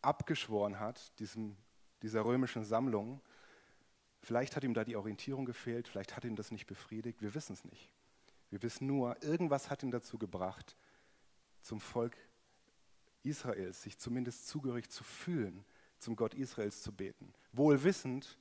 abgeschworen 0.00 0.80
hat, 0.80 1.18
diesem, 1.18 1.56
dieser 2.02 2.24
römischen 2.24 2.64
Sammlung. 2.64 3.20
Vielleicht 4.22 4.56
hat 4.56 4.64
ihm 4.64 4.72
da 4.72 4.84
die 4.84 4.96
Orientierung 4.96 5.44
gefehlt, 5.44 5.88
vielleicht 5.88 6.16
hat 6.16 6.24
ihn 6.24 6.36
das 6.36 6.50
nicht 6.50 6.66
befriedigt, 6.66 7.20
wir 7.20 7.34
wissen 7.34 7.52
es 7.52 7.64
nicht. 7.64 7.92
Wir 8.50 8.62
wissen 8.62 8.86
nur, 8.86 9.22
irgendwas 9.22 9.68
hat 9.68 9.82
ihn 9.82 9.90
dazu 9.90 10.16
gebracht, 10.16 10.76
zum 11.60 11.80
Volk 11.80 12.16
Israels, 13.26 13.82
sich 13.82 13.98
zumindest 13.98 14.46
zugehörig 14.48 14.90
zu 14.90 15.04
fühlen, 15.04 15.64
zum 15.98 16.16
Gott 16.16 16.34
Israels 16.34 16.82
zu 16.82 16.92
beten. 16.92 17.32
Wohl 17.52 17.82
wissend, 17.82 18.38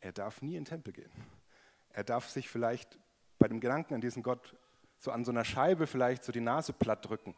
er 0.00 0.12
darf 0.12 0.42
nie 0.42 0.56
in 0.56 0.62
den 0.62 0.64
Tempel 0.66 0.92
gehen. 0.92 1.10
Er 1.90 2.04
darf 2.04 2.28
sich 2.28 2.48
vielleicht 2.48 2.98
bei 3.38 3.48
dem 3.48 3.60
Gedanken 3.60 3.94
an 3.94 4.00
diesen 4.00 4.22
Gott 4.22 4.56
so 4.98 5.10
an 5.10 5.24
so 5.24 5.30
einer 5.30 5.44
Scheibe 5.44 5.86
vielleicht 5.86 6.24
so 6.24 6.32
die 6.32 6.40
Nase 6.40 6.72
platt 6.72 7.06
drücken. 7.06 7.34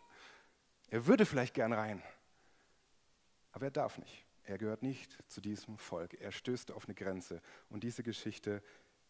Er 0.88 1.06
würde 1.06 1.26
vielleicht 1.26 1.54
gern 1.54 1.72
rein, 1.72 2.02
aber 3.52 3.66
er 3.66 3.70
darf 3.72 3.98
nicht. 3.98 4.24
Er 4.44 4.58
gehört 4.58 4.82
nicht 4.82 5.18
zu 5.26 5.40
diesem 5.40 5.76
Volk. 5.76 6.14
Er 6.20 6.30
stößt 6.30 6.70
auf 6.70 6.86
eine 6.86 6.94
Grenze. 6.94 7.42
Und 7.68 7.82
diese 7.82 8.04
Geschichte 8.04 8.62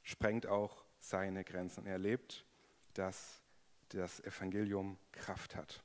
sprengt 0.02 0.46
auch 0.46 0.84
seine 0.98 1.44
Grenzen. 1.44 1.84
Er 1.84 1.92
erlebt, 1.92 2.46
dass 2.94 3.42
das 3.90 4.20
Evangelium 4.20 4.98
Kraft 5.12 5.54
hat. 5.54 5.84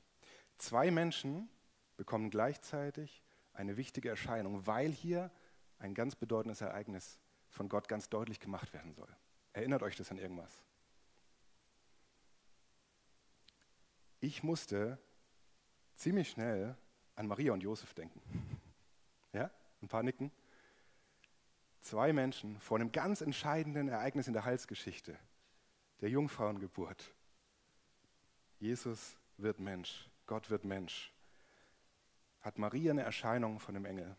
Zwei 0.62 0.92
Menschen 0.92 1.50
bekommen 1.96 2.30
gleichzeitig 2.30 3.24
eine 3.52 3.76
wichtige 3.76 4.08
Erscheinung, 4.08 4.64
weil 4.64 4.92
hier 4.92 5.32
ein 5.80 5.92
ganz 5.92 6.14
bedeutendes 6.14 6.60
Ereignis 6.60 7.18
von 7.48 7.68
Gott 7.68 7.88
ganz 7.88 8.08
deutlich 8.08 8.38
gemacht 8.38 8.72
werden 8.72 8.92
soll. 8.92 9.08
Erinnert 9.54 9.82
euch 9.82 9.96
das 9.96 10.12
an 10.12 10.18
irgendwas? 10.18 10.62
Ich 14.20 14.44
musste 14.44 15.00
ziemlich 15.96 16.30
schnell 16.30 16.76
an 17.16 17.26
Maria 17.26 17.52
und 17.52 17.60
Josef 17.60 17.92
denken. 17.94 18.22
Ja, 19.32 19.50
ein 19.80 19.88
paar 19.88 20.04
Nicken. 20.04 20.30
Zwei 21.80 22.12
Menschen 22.12 22.60
vor 22.60 22.78
einem 22.78 22.92
ganz 22.92 23.20
entscheidenden 23.20 23.88
Ereignis 23.88 24.28
in 24.28 24.34
der 24.34 24.44
Heilsgeschichte, 24.44 25.18
der 26.02 26.10
Jungfrauengeburt. 26.10 27.14
Jesus 28.60 29.16
wird 29.38 29.58
Mensch, 29.58 30.08
Gott 30.32 30.48
wird 30.48 30.64
Mensch. 30.64 31.12
Hat 32.40 32.56
Maria 32.56 32.90
eine 32.92 33.02
Erscheinung 33.02 33.60
von 33.60 33.74
dem 33.74 33.84
Engel. 33.84 34.16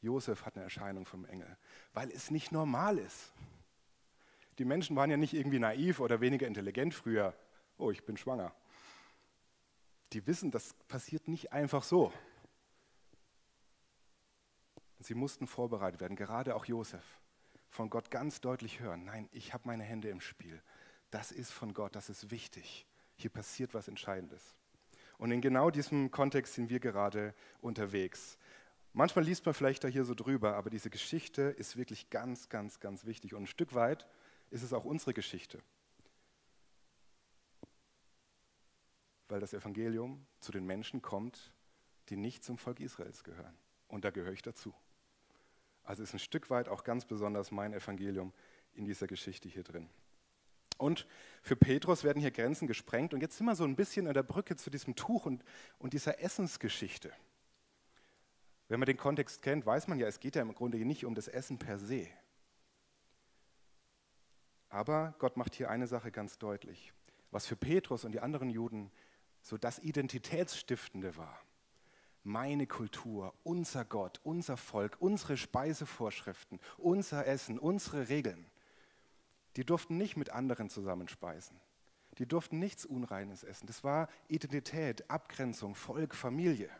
Josef 0.00 0.44
hat 0.44 0.56
eine 0.56 0.64
Erscheinung 0.64 1.06
vom 1.06 1.24
Engel, 1.24 1.56
weil 1.92 2.10
es 2.10 2.32
nicht 2.32 2.50
normal 2.50 2.98
ist. 2.98 3.32
Die 4.58 4.64
Menschen 4.64 4.96
waren 4.96 5.08
ja 5.08 5.16
nicht 5.16 5.32
irgendwie 5.32 5.60
naiv 5.60 6.00
oder 6.00 6.20
weniger 6.20 6.48
intelligent 6.48 6.94
früher. 6.94 7.32
Oh, 7.78 7.92
ich 7.92 8.04
bin 8.04 8.16
schwanger. 8.16 8.52
Die 10.12 10.26
wissen, 10.26 10.50
das 10.50 10.74
passiert 10.88 11.28
nicht 11.28 11.52
einfach 11.52 11.84
so. 11.84 12.12
Sie 14.98 15.14
mussten 15.14 15.46
vorbereitet 15.46 16.00
werden, 16.00 16.16
gerade 16.16 16.56
auch 16.56 16.64
Josef. 16.64 17.20
Von 17.68 17.88
Gott 17.88 18.10
ganz 18.10 18.40
deutlich 18.40 18.80
hören, 18.80 19.04
nein, 19.04 19.28
ich 19.30 19.54
habe 19.54 19.68
meine 19.68 19.84
Hände 19.84 20.08
im 20.08 20.20
Spiel. 20.20 20.60
Das 21.12 21.30
ist 21.30 21.52
von 21.52 21.72
Gott, 21.72 21.94
das 21.94 22.10
ist 22.10 22.32
wichtig. 22.32 22.84
Hier 23.14 23.30
passiert 23.30 23.74
was 23.74 23.86
Entscheidendes. 23.86 24.56
Und 25.20 25.32
in 25.32 25.42
genau 25.42 25.70
diesem 25.70 26.10
Kontext 26.10 26.54
sind 26.54 26.70
wir 26.70 26.80
gerade 26.80 27.34
unterwegs. 27.60 28.38
Manchmal 28.94 29.22
liest 29.26 29.44
man 29.44 29.54
vielleicht 29.54 29.84
da 29.84 29.88
hier 29.88 30.06
so 30.06 30.14
drüber, 30.14 30.56
aber 30.56 30.70
diese 30.70 30.88
Geschichte 30.88 31.42
ist 31.42 31.76
wirklich 31.76 32.08
ganz, 32.08 32.48
ganz, 32.48 32.80
ganz 32.80 33.04
wichtig. 33.04 33.34
Und 33.34 33.42
ein 33.42 33.46
Stück 33.46 33.74
weit 33.74 34.06
ist 34.48 34.62
es 34.62 34.72
auch 34.72 34.86
unsere 34.86 35.12
Geschichte. 35.12 35.62
Weil 39.28 39.40
das 39.40 39.52
Evangelium 39.52 40.26
zu 40.38 40.52
den 40.52 40.64
Menschen 40.64 41.02
kommt, 41.02 41.52
die 42.08 42.16
nicht 42.16 42.42
zum 42.42 42.56
Volk 42.56 42.80
Israels 42.80 43.22
gehören. 43.22 43.58
Und 43.88 44.06
da 44.06 44.10
gehöre 44.10 44.32
ich 44.32 44.40
dazu. 44.40 44.72
Also 45.84 46.02
ist 46.02 46.14
ein 46.14 46.18
Stück 46.18 46.48
weit 46.48 46.70
auch 46.70 46.82
ganz 46.82 47.04
besonders 47.04 47.50
mein 47.50 47.74
Evangelium 47.74 48.32
in 48.72 48.86
dieser 48.86 49.06
Geschichte 49.06 49.50
hier 49.50 49.64
drin. 49.64 49.90
Und 50.80 51.06
für 51.42 51.56
Petrus 51.56 52.04
werden 52.04 52.20
hier 52.20 52.30
Grenzen 52.30 52.66
gesprengt. 52.66 53.12
Und 53.12 53.20
jetzt 53.20 53.36
sind 53.36 53.46
wir 53.46 53.54
so 53.54 53.64
ein 53.64 53.76
bisschen 53.76 54.06
an 54.06 54.14
der 54.14 54.22
Brücke 54.22 54.56
zu 54.56 54.70
diesem 54.70 54.96
Tuch 54.96 55.26
und, 55.26 55.44
und 55.78 55.92
dieser 55.92 56.20
Essensgeschichte. 56.22 57.12
Wenn 58.68 58.80
man 58.80 58.86
den 58.86 58.96
Kontext 58.96 59.42
kennt, 59.42 59.66
weiß 59.66 59.88
man 59.88 59.98
ja, 59.98 60.06
es 60.08 60.20
geht 60.20 60.36
ja 60.36 60.42
im 60.42 60.54
Grunde 60.54 60.78
nicht 60.78 61.04
um 61.04 61.14
das 61.14 61.28
Essen 61.28 61.58
per 61.58 61.78
se. 61.78 62.08
Aber 64.70 65.14
Gott 65.18 65.36
macht 65.36 65.54
hier 65.54 65.68
eine 65.68 65.86
Sache 65.86 66.10
ganz 66.10 66.38
deutlich. 66.38 66.94
Was 67.30 67.46
für 67.46 67.56
Petrus 67.56 68.04
und 68.04 68.12
die 68.12 68.20
anderen 68.20 68.48
Juden 68.48 68.90
so 69.42 69.58
das 69.58 69.80
Identitätsstiftende 69.80 71.14
war. 71.16 71.42
Meine 72.22 72.66
Kultur, 72.66 73.34
unser 73.42 73.84
Gott, 73.84 74.20
unser 74.22 74.56
Volk, 74.56 74.96
unsere 75.00 75.36
Speisevorschriften, 75.36 76.58
unser 76.78 77.26
Essen, 77.26 77.58
unsere 77.58 78.08
Regeln, 78.08 78.46
die 79.56 79.64
durften 79.64 79.96
nicht 79.96 80.16
mit 80.16 80.30
anderen 80.30 80.70
zusammenspeisen. 80.70 81.58
Die 82.18 82.26
durften 82.26 82.58
nichts 82.58 82.84
Unreines 82.84 83.44
essen. 83.44 83.66
Das 83.66 83.84
war 83.84 84.08
Identität, 84.28 85.08
Abgrenzung, 85.10 85.74
Volk, 85.74 86.14
Familie. 86.14 86.70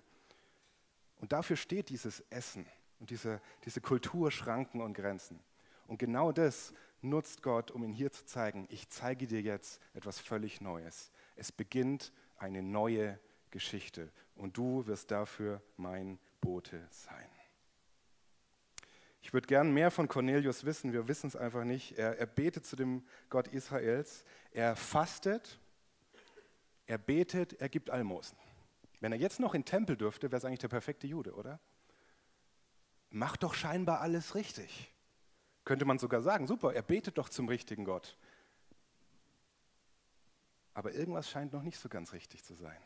Und 1.20 1.32
dafür 1.32 1.56
steht 1.56 1.88
dieses 1.88 2.20
Essen 2.30 2.66
und 2.98 3.10
diese, 3.10 3.40
diese 3.64 3.80
Kulturschranken 3.80 4.80
und 4.80 4.94
Grenzen. 4.94 5.40
Und 5.86 5.98
genau 5.98 6.32
das 6.32 6.72
nutzt 7.02 7.42
Gott, 7.42 7.70
um 7.70 7.82
ihn 7.82 7.92
hier 7.92 8.12
zu 8.12 8.24
zeigen, 8.26 8.66
ich 8.70 8.88
zeige 8.88 9.26
dir 9.26 9.40
jetzt 9.40 9.80
etwas 9.94 10.20
völlig 10.20 10.60
Neues. 10.60 11.10
Es 11.36 11.52
beginnt 11.52 12.12
eine 12.36 12.62
neue 12.62 13.18
Geschichte 13.50 14.10
und 14.34 14.56
du 14.56 14.86
wirst 14.86 15.10
dafür 15.10 15.62
mein 15.76 16.18
Bote 16.40 16.86
sein. 16.90 17.28
Ich 19.22 19.32
würde 19.32 19.46
gern 19.46 19.72
mehr 19.72 19.90
von 19.90 20.08
Cornelius 20.08 20.64
wissen, 20.64 20.92
wir 20.92 21.06
wissen 21.06 21.26
es 21.26 21.36
einfach 21.36 21.64
nicht. 21.64 21.98
Er, 21.98 22.18
er 22.18 22.26
betet 22.26 22.64
zu 22.64 22.76
dem 22.76 23.04
Gott 23.28 23.48
Israels, 23.48 24.24
er 24.52 24.76
fastet, 24.76 25.58
er 26.86 26.98
betet, 26.98 27.54
er 27.60 27.68
gibt 27.68 27.90
Almosen. 27.90 28.38
Wenn 29.00 29.12
er 29.12 29.18
jetzt 29.18 29.40
noch 29.40 29.54
in 29.54 29.62
den 29.62 29.66
Tempel 29.66 29.96
dürfte, 29.96 30.30
wäre 30.30 30.38
es 30.38 30.44
eigentlich 30.44 30.58
der 30.60 30.68
perfekte 30.68 31.06
Jude, 31.06 31.34
oder? 31.34 31.60
Macht 33.10 33.42
doch 33.42 33.54
scheinbar 33.54 34.00
alles 34.00 34.34
richtig. 34.34 34.92
Könnte 35.64 35.84
man 35.84 35.98
sogar 35.98 36.22
sagen, 36.22 36.46
super, 36.46 36.74
er 36.74 36.82
betet 36.82 37.18
doch 37.18 37.28
zum 37.28 37.48
richtigen 37.48 37.84
Gott. 37.84 38.16
Aber 40.74 40.92
irgendwas 40.92 41.28
scheint 41.28 41.52
noch 41.52 41.62
nicht 41.62 41.78
so 41.78 41.88
ganz 41.88 42.12
richtig 42.12 42.44
zu 42.44 42.54
sein. 42.54 42.78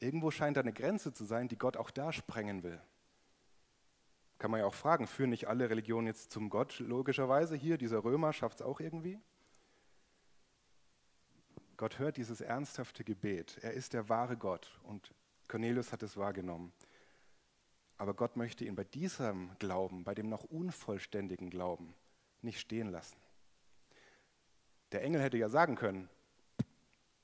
Irgendwo 0.00 0.30
scheint 0.30 0.56
da 0.56 0.60
eine 0.60 0.72
Grenze 0.72 1.12
zu 1.12 1.24
sein, 1.24 1.48
die 1.48 1.58
Gott 1.58 1.76
auch 1.76 1.90
da 1.90 2.12
sprengen 2.12 2.62
will. 2.62 2.80
Kann 4.38 4.50
man 4.52 4.60
ja 4.60 4.66
auch 4.66 4.74
fragen, 4.74 5.06
führen 5.06 5.30
nicht 5.30 5.48
alle 5.48 5.68
Religionen 5.68 6.06
jetzt 6.06 6.30
zum 6.30 6.48
Gott? 6.48 6.78
Logischerweise 6.78 7.56
hier, 7.56 7.76
dieser 7.76 8.04
Römer 8.04 8.32
schafft 8.32 8.60
es 8.60 8.66
auch 8.66 8.78
irgendwie. 8.78 9.20
Gott 11.76 11.98
hört 11.98 12.16
dieses 12.16 12.40
ernsthafte 12.40 13.04
Gebet. 13.04 13.58
Er 13.62 13.72
ist 13.72 13.92
der 13.92 14.08
wahre 14.08 14.36
Gott 14.36 14.80
und 14.84 15.12
Cornelius 15.48 15.92
hat 15.92 16.02
es 16.02 16.16
wahrgenommen. 16.16 16.72
Aber 17.96 18.14
Gott 18.14 18.36
möchte 18.36 18.64
ihn 18.64 18.76
bei 18.76 18.84
diesem 18.84 19.50
Glauben, 19.58 20.04
bei 20.04 20.14
dem 20.14 20.28
noch 20.28 20.44
unvollständigen 20.44 21.50
Glauben, 21.50 21.94
nicht 22.42 22.60
stehen 22.60 22.88
lassen. 22.88 23.16
Der 24.92 25.02
Engel 25.02 25.20
hätte 25.20 25.36
ja 25.36 25.48
sagen 25.48 25.74
können, 25.74 26.08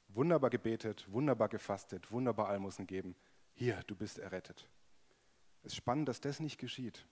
wunderbar 0.09 0.50
gebetet, 0.50 1.06
wunderbar 1.11 1.49
gefastet, 1.49 2.11
wunderbar 2.11 2.49
Almosen 2.49 2.87
geben, 2.87 3.14
hier, 3.54 3.83
du 3.87 3.94
bist 3.94 4.18
errettet. 4.18 4.68
Es 5.64 5.73
ist 5.73 5.76
spannend, 5.76 6.09
dass 6.09 6.21
das 6.21 6.40
nicht 6.40 6.59
geschieht. 6.59 7.06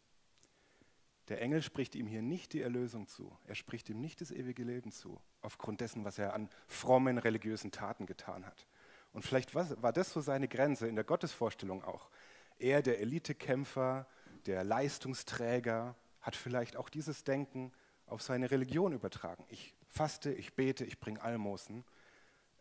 Der 1.29 1.41
Engel 1.41 1.63
spricht 1.63 1.95
ihm 1.95 2.07
hier 2.07 2.21
nicht 2.21 2.53
die 2.53 2.61
Erlösung 2.61 3.09
zu. 3.09 3.35
Er 3.47 3.55
spricht 3.55 3.89
ihm 3.89 3.99
nicht 3.99 4.21
das 4.21 4.31
ewige 4.31 4.63
Leben 4.63 4.93
zu, 4.93 5.19
aufgrund 5.41 5.81
dessen, 5.81 6.05
was 6.05 6.19
er 6.19 6.35
an 6.35 6.51
frommen 6.67 7.17
religiösen 7.17 7.71
Taten 7.71 8.05
getan 8.05 8.45
hat. 8.45 8.67
Und 9.15 9.23
vielleicht 9.25 9.55
war 9.55 9.93
das 9.93 10.13
so 10.13 10.21
seine 10.21 10.49
Grenze 10.49 10.87
in 10.87 10.97
der 10.97 11.05
Gottesvorstellung 11.05 11.83
auch. 11.83 12.11
Er, 12.59 12.83
der 12.83 13.01
Elitekämpfer, 13.01 14.07
der 14.45 14.65
Leistungsträger, 14.65 15.97
hat 16.21 16.37
vielleicht 16.37 16.77
auch 16.77 16.91
dieses 16.91 17.25
Denken 17.25 17.73
auf 18.07 18.21
seine 18.21 18.51
Religion 18.51 18.93
übertragen. 18.93 19.47
Ich 19.49 19.75
faste, 19.89 20.31
ich 20.31 20.53
bete, 20.55 20.85
ich 20.85 21.01
bringe 21.01 21.23
Almosen. 21.23 21.85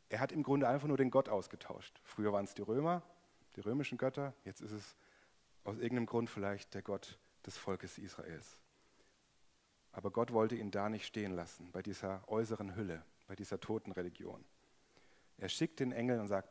Er 0.07 0.21
hat 0.21 0.31
im 0.31 0.43
Grunde 0.43 0.69
einfach 0.69 0.87
nur 0.87 0.97
den 0.97 1.11
Gott 1.11 1.27
ausgetauscht. 1.27 1.99
Früher 2.05 2.31
waren 2.31 2.45
es 2.45 2.53
die 2.53 2.61
Römer, 2.61 3.01
die 3.57 3.61
römischen 3.61 3.97
Götter, 3.97 4.33
jetzt 4.45 4.61
ist 4.61 4.71
es 4.71 4.95
aus 5.63 5.77
irgendeinem 5.77 6.05
Grund 6.05 6.29
vielleicht 6.29 6.73
der 6.73 6.81
Gott 6.81 7.19
des 7.45 7.57
Volkes 7.57 7.97
Israels. 7.97 8.57
Aber 9.91 10.11
Gott 10.11 10.31
wollte 10.31 10.55
ihn 10.55 10.71
da 10.71 10.89
nicht 10.89 11.05
stehen 11.05 11.33
lassen, 11.33 11.71
bei 11.71 11.81
dieser 11.81 12.27
äußeren 12.27 12.75
Hülle, 12.75 13.03
bei 13.27 13.35
dieser 13.35 13.59
toten 13.59 13.91
Religion. 13.91 14.43
Er 15.37 15.49
schickt 15.49 15.79
den 15.79 15.91
Engel 15.91 16.19
und 16.19 16.27
sagt, 16.27 16.49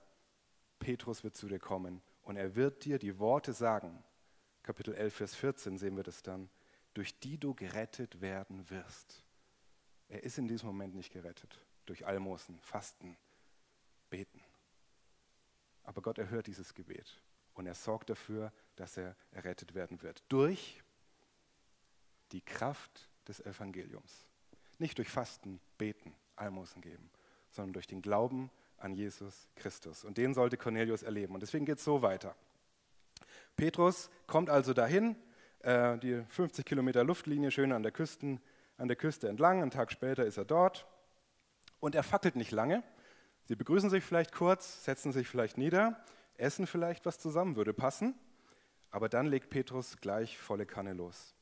Petrus 0.78 1.24
wird 1.24 1.36
zu 1.36 1.48
dir 1.48 1.58
kommen 1.58 2.02
und 2.22 2.36
er 2.36 2.54
wird 2.54 2.84
dir 2.84 2.98
die 2.98 3.18
Worte 3.18 3.52
sagen. 3.52 4.02
Kapitel 4.62 4.94
11, 4.94 5.14
Vers 5.14 5.34
14 5.36 5.78
sehen 5.78 5.96
wir 5.96 6.02
das 6.02 6.22
dann, 6.22 6.50
durch 6.94 7.18
die 7.18 7.38
du 7.38 7.54
gerettet 7.54 8.20
werden 8.20 8.68
wirst. 8.68 9.24
Er 10.08 10.22
ist 10.22 10.38
in 10.38 10.48
diesem 10.48 10.66
Moment 10.66 10.94
nicht 10.94 11.12
gerettet 11.12 11.60
durch 11.86 12.06
Almosen, 12.06 12.58
Fasten, 12.60 13.16
Beten. 14.10 14.42
Aber 15.82 16.02
Gott 16.02 16.18
erhört 16.18 16.46
dieses 16.46 16.74
Gebet 16.74 17.20
und 17.60 17.66
er 17.66 17.74
sorgt 17.74 18.08
dafür, 18.08 18.52
dass 18.76 18.96
er 18.96 19.14
errettet 19.32 19.74
werden 19.74 20.00
wird. 20.00 20.24
Durch 20.30 20.82
die 22.32 22.40
Kraft 22.40 23.06
des 23.28 23.44
Evangeliums. 23.44 24.24
Nicht 24.78 24.96
durch 24.96 25.10
Fasten, 25.10 25.60
Beten, 25.76 26.14
Almosen 26.36 26.80
geben, 26.80 27.10
sondern 27.50 27.74
durch 27.74 27.86
den 27.86 28.00
Glauben 28.00 28.50
an 28.78 28.94
Jesus 28.94 29.46
Christus. 29.56 30.04
Und 30.04 30.16
den 30.16 30.32
sollte 30.32 30.56
Cornelius 30.56 31.02
erleben. 31.02 31.34
Und 31.34 31.40
deswegen 31.40 31.66
geht 31.66 31.76
es 31.76 31.84
so 31.84 32.00
weiter. 32.00 32.34
Petrus 33.56 34.08
kommt 34.26 34.48
also 34.48 34.72
dahin, 34.72 35.14
äh, 35.58 35.98
die 35.98 36.24
50 36.30 36.64
Kilometer 36.64 37.04
Luftlinie 37.04 37.50
schön 37.50 37.72
an 37.72 37.82
der, 37.82 37.92
Küsten, 37.92 38.40
an 38.78 38.88
der 38.88 38.96
Küste 38.96 39.28
entlang. 39.28 39.60
Einen 39.60 39.70
Tag 39.70 39.92
später 39.92 40.24
ist 40.24 40.38
er 40.38 40.46
dort. 40.46 40.86
Und 41.78 41.94
er 41.94 42.04
fackelt 42.04 42.36
nicht 42.36 42.52
lange. 42.52 42.82
Sie 43.44 43.54
begrüßen 43.54 43.90
sich 43.90 44.02
vielleicht 44.02 44.32
kurz, 44.32 44.82
setzen 44.86 45.12
sich 45.12 45.28
vielleicht 45.28 45.58
nieder, 45.58 46.02
essen 46.40 46.66
vielleicht 46.66 47.06
was 47.06 47.18
zusammen, 47.18 47.56
würde 47.56 47.72
passen. 47.72 48.14
Aber 48.90 49.08
dann 49.08 49.26
legt 49.26 49.50
Petrus 49.50 49.98
gleich 50.00 50.38
volle 50.38 50.66
Kanne 50.66 50.94
los. 50.94 51.34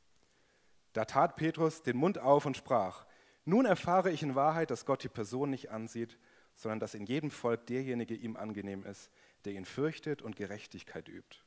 Da 0.93 1.05
tat 1.05 1.37
Petrus 1.37 1.83
den 1.83 1.97
Mund 1.97 2.19
auf 2.19 2.45
und 2.45 2.57
sprach, 2.57 3.07
nun 3.45 3.65
erfahre 3.65 4.11
ich 4.11 4.23
in 4.23 4.35
Wahrheit, 4.35 4.71
dass 4.71 4.85
Gott 4.85 5.03
die 5.03 5.09
Person 5.09 5.51
nicht 5.51 5.71
ansieht, 5.71 6.19
sondern 6.55 6.81
dass 6.81 6.95
in 6.95 7.07
jedem 7.07 7.31
Volk 7.31 7.67
derjenige 7.67 8.15
ihm 8.15 8.37
angenehm 8.37 8.85
ist, 8.85 9.11
der 9.45 9.55
ihn 9.55 9.65
fürchtet 9.65 10.21
und 10.21 10.37
Gerechtigkeit 10.37 11.09
übt. 11.09 11.39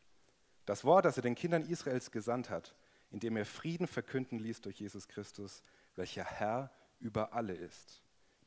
Das 0.65 0.83
Wort, 0.83 1.05
das 1.05 1.17
er 1.17 1.23
den 1.23 1.35
Kindern 1.35 1.63
Israels 1.63 2.11
gesandt 2.11 2.49
hat, 2.49 2.75
indem 3.11 3.35
er 3.35 3.45
Frieden 3.45 3.87
verkünden 3.87 4.39
ließ 4.39 4.61
durch 4.61 4.79
Jesus 4.79 5.07
Christus, 5.07 5.61
welcher 5.95 6.23
Herr 6.23 6.71
über 6.99 7.33
alle 7.33 7.53
ist. 7.53 8.01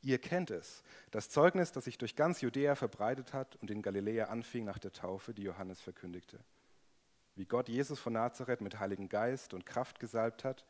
Ihr 0.05 0.19
kennt 0.19 0.51
es, 0.51 0.83
das 1.09 1.29
Zeugnis, 1.29 1.71
das 1.71 1.85
sich 1.85 1.97
durch 1.97 2.15
ganz 2.15 2.41
Judäa 2.41 2.75
verbreitet 2.75 3.33
hat 3.33 3.55
und 3.55 3.71
in 3.71 3.81
Galiläa 3.81 4.25
anfing 4.25 4.63
nach 4.63 4.77
der 4.77 4.91
Taufe, 4.91 5.33
die 5.33 5.41
Johannes 5.41 5.81
verkündigte. 5.81 6.39
Wie 7.35 7.45
Gott 7.45 7.69
Jesus 7.69 7.99
von 7.99 8.13
Nazareth 8.13 8.61
mit 8.61 8.79
Heiligen 8.79 9.09
Geist 9.09 9.55
und 9.55 9.65
Kraft 9.65 9.99
gesalbt 9.99 10.43
hat 10.43 10.63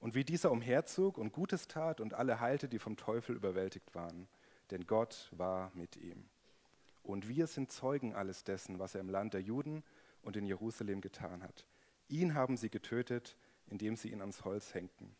und 0.00 0.14
wie 0.14 0.22
dieser 0.22 0.52
umherzog 0.52 1.16
und 1.16 1.32
Gutes 1.32 1.66
tat 1.66 2.02
und 2.02 2.12
alle 2.12 2.40
heilte, 2.40 2.68
die 2.68 2.78
vom 2.78 2.98
Teufel 2.98 3.36
überwältigt 3.36 3.94
waren, 3.94 4.28
denn 4.70 4.86
Gott 4.86 5.30
war 5.30 5.72
mit 5.72 5.96
ihm. 5.96 6.28
Und 7.02 7.26
wir 7.26 7.46
sind 7.46 7.72
Zeugen 7.72 8.14
alles 8.14 8.44
dessen, 8.44 8.78
was 8.78 8.94
er 8.94 9.00
im 9.00 9.08
Land 9.08 9.32
der 9.32 9.40
Juden 9.40 9.82
und 10.20 10.36
in 10.36 10.44
Jerusalem 10.44 11.00
getan 11.00 11.42
hat. 11.42 11.66
Ihn 12.08 12.34
haben 12.34 12.58
sie 12.58 12.68
getötet, 12.68 13.34
indem 13.66 13.96
sie 13.96 14.12
ihn 14.12 14.20
ans 14.20 14.44
Holz 14.44 14.74
hängten. 14.74 15.16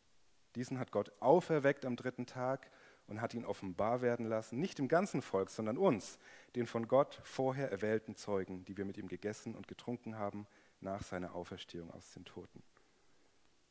Diesen 0.54 0.78
hat 0.78 0.92
Gott 0.92 1.12
auferweckt 1.20 1.86
am 1.86 1.96
dritten 1.96 2.26
Tag 2.26 2.70
und 3.08 3.20
hat 3.20 3.34
ihn 3.34 3.44
offenbar 3.44 4.02
werden 4.02 4.26
lassen, 4.26 4.60
nicht 4.60 4.78
dem 4.78 4.86
ganzen 4.86 5.22
Volk, 5.22 5.50
sondern 5.50 5.78
uns, 5.78 6.18
den 6.54 6.66
von 6.66 6.86
Gott 6.86 7.20
vorher 7.24 7.70
erwählten 7.70 8.14
Zeugen, 8.14 8.64
die 8.64 8.76
wir 8.76 8.84
mit 8.84 8.98
ihm 8.98 9.08
gegessen 9.08 9.54
und 9.54 9.66
getrunken 9.66 10.16
haben 10.16 10.46
nach 10.80 11.02
seiner 11.02 11.34
Auferstehung 11.34 11.90
aus 11.90 12.12
den 12.12 12.24
Toten. 12.24 12.62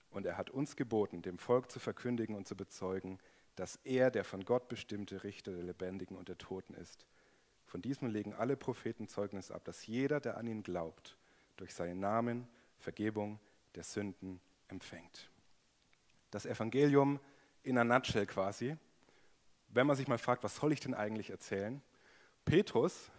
Und 0.09 0.25
er 0.25 0.37
hat 0.37 0.49
uns 0.49 0.75
geboten, 0.75 1.21
dem 1.21 1.37
Volk 1.37 1.71
zu 1.71 1.79
verkündigen 1.79 2.35
und 2.35 2.47
zu 2.47 2.55
bezeugen, 2.55 3.19
dass 3.55 3.77
er 3.83 4.11
der 4.11 4.23
von 4.23 4.43
Gott 4.45 4.67
bestimmte 4.67 5.23
Richter 5.23 5.51
der 5.51 5.63
Lebendigen 5.63 6.17
und 6.17 6.27
der 6.27 6.37
Toten 6.37 6.73
ist. 6.73 7.05
Von 7.65 7.81
diesem 7.81 8.07
legen 8.07 8.33
alle 8.33 8.55
Propheten 8.55 9.07
Zeugnis 9.07 9.51
ab, 9.51 9.63
dass 9.65 9.85
jeder, 9.85 10.19
der 10.19 10.37
an 10.37 10.47
ihn 10.47 10.63
glaubt, 10.63 11.17
durch 11.57 11.73
seinen 11.73 11.99
Namen 11.99 12.47
Vergebung 12.79 13.39
der 13.75 13.83
Sünden 13.83 14.39
empfängt. 14.67 15.29
Das 16.31 16.45
Evangelium 16.45 17.19
in 17.63 17.77
einer 17.77 17.95
Nutshell 17.95 18.25
quasi. 18.25 18.77
Wenn 19.69 19.87
man 19.87 19.95
sich 19.95 20.07
mal 20.07 20.17
fragt, 20.17 20.43
was 20.43 20.55
soll 20.55 20.71
ich 20.71 20.79
denn 20.79 20.93
eigentlich 20.93 21.29
erzählen? 21.29 21.81
Petrus, 22.45 23.11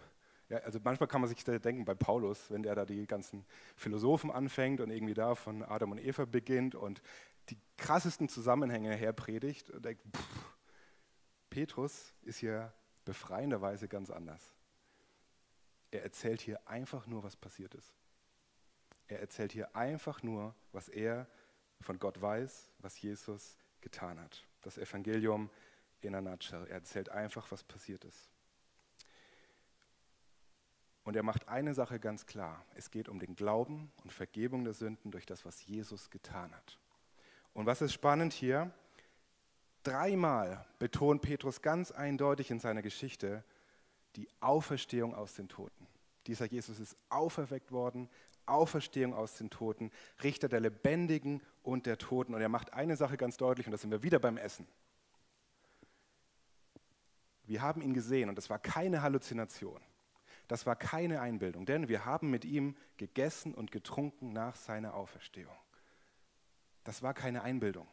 ja, 0.48 0.58
also 0.58 0.78
manchmal 0.82 1.08
kann 1.08 1.20
man 1.20 1.28
sich 1.28 1.44
denken 1.44 1.84
bei 1.84 1.94
Paulus, 1.94 2.50
wenn 2.50 2.62
der 2.62 2.74
da 2.74 2.84
die 2.84 3.06
ganzen 3.06 3.44
Philosophen 3.76 4.30
anfängt 4.30 4.80
und 4.80 4.90
irgendwie 4.90 5.14
da 5.14 5.34
von 5.34 5.62
Adam 5.62 5.92
und 5.92 5.98
Eva 5.98 6.24
beginnt 6.24 6.74
und 6.74 7.02
die 7.50 7.58
krassesten 7.76 8.28
Zusammenhänge 8.28 8.94
herpredigt 8.94 9.70
und 9.70 9.84
denkt, 9.84 10.02
pff, 10.16 10.54
Petrus 11.50 12.14
ist 12.22 12.38
hier 12.38 12.72
befreienderweise 13.04 13.88
ganz 13.88 14.10
anders. 14.10 14.54
Er 15.90 16.02
erzählt 16.02 16.40
hier 16.40 16.66
einfach 16.68 17.06
nur, 17.06 17.22
was 17.22 17.36
passiert 17.36 17.74
ist. 17.74 17.94
Er 19.06 19.20
erzählt 19.20 19.52
hier 19.52 19.74
einfach 19.74 20.22
nur, 20.22 20.54
was 20.72 20.88
er 20.88 21.26
von 21.80 21.98
Gott 21.98 22.20
weiß, 22.20 22.70
was 22.78 23.00
Jesus 23.00 23.58
getan 23.80 24.20
hat. 24.20 24.46
Das 24.60 24.76
Evangelium 24.76 25.50
in 26.04 26.14
einer 26.14 26.30
Nutshell. 26.30 26.66
Er 26.66 26.76
erzählt 26.76 27.08
einfach, 27.08 27.50
was 27.50 27.64
passiert 27.64 28.04
ist. 28.04 28.30
Und 31.04 31.16
er 31.16 31.22
macht 31.22 31.48
eine 31.48 31.72
Sache 31.72 31.98
ganz 31.98 32.26
klar. 32.26 32.64
Es 32.74 32.90
geht 32.90 33.08
um 33.08 33.18
den 33.18 33.34
Glauben 33.34 33.90
und 34.04 34.12
Vergebung 34.12 34.64
der 34.64 34.74
Sünden 34.74 35.10
durch 35.10 35.24
das, 35.24 35.44
was 35.46 35.64
Jesus 35.64 36.10
getan 36.10 36.54
hat. 36.54 36.78
Und 37.54 37.66
was 37.66 37.80
ist 37.80 37.94
spannend 37.94 38.34
hier? 38.34 38.70
Dreimal 39.84 40.66
betont 40.78 41.22
Petrus 41.22 41.62
ganz 41.62 41.92
eindeutig 41.92 42.50
in 42.50 42.58
seiner 42.58 42.82
Geschichte 42.82 43.42
die 44.16 44.28
Auferstehung 44.40 45.14
aus 45.14 45.34
den 45.34 45.48
Toten. 45.48 45.86
Dieser 46.26 46.44
Jesus 46.44 46.78
ist 46.78 46.96
auferweckt 47.08 47.72
worden, 47.72 48.10
Auferstehung 48.44 49.14
aus 49.14 49.34
den 49.34 49.50
Toten, 49.50 49.90
Richter 50.22 50.48
der 50.48 50.60
Lebendigen 50.60 51.42
und 51.62 51.86
der 51.86 51.98
Toten. 51.98 52.34
Und 52.34 52.40
er 52.40 52.48
macht 52.48 52.74
eine 52.74 52.96
Sache 52.96 53.16
ganz 53.16 53.36
deutlich, 53.36 53.66
und 53.66 53.72
da 53.72 53.78
sind 53.78 53.90
wir 53.90 54.02
wieder 54.02 54.18
beim 54.18 54.36
Essen. 54.36 54.66
Wir 57.48 57.62
haben 57.62 57.80
ihn 57.80 57.94
gesehen 57.94 58.28
und 58.28 58.36
das 58.36 58.50
war 58.50 58.58
keine 58.58 59.00
Halluzination. 59.00 59.80
Das 60.48 60.66
war 60.66 60.76
keine 60.76 61.22
Einbildung, 61.22 61.64
denn 61.64 61.88
wir 61.88 62.04
haben 62.04 62.30
mit 62.30 62.44
ihm 62.44 62.76
gegessen 62.98 63.54
und 63.54 63.72
getrunken 63.72 64.34
nach 64.34 64.54
seiner 64.54 64.92
Auferstehung. 64.92 65.56
Das 66.84 67.02
war 67.02 67.14
keine 67.14 67.42
Einbildung. 67.42 67.88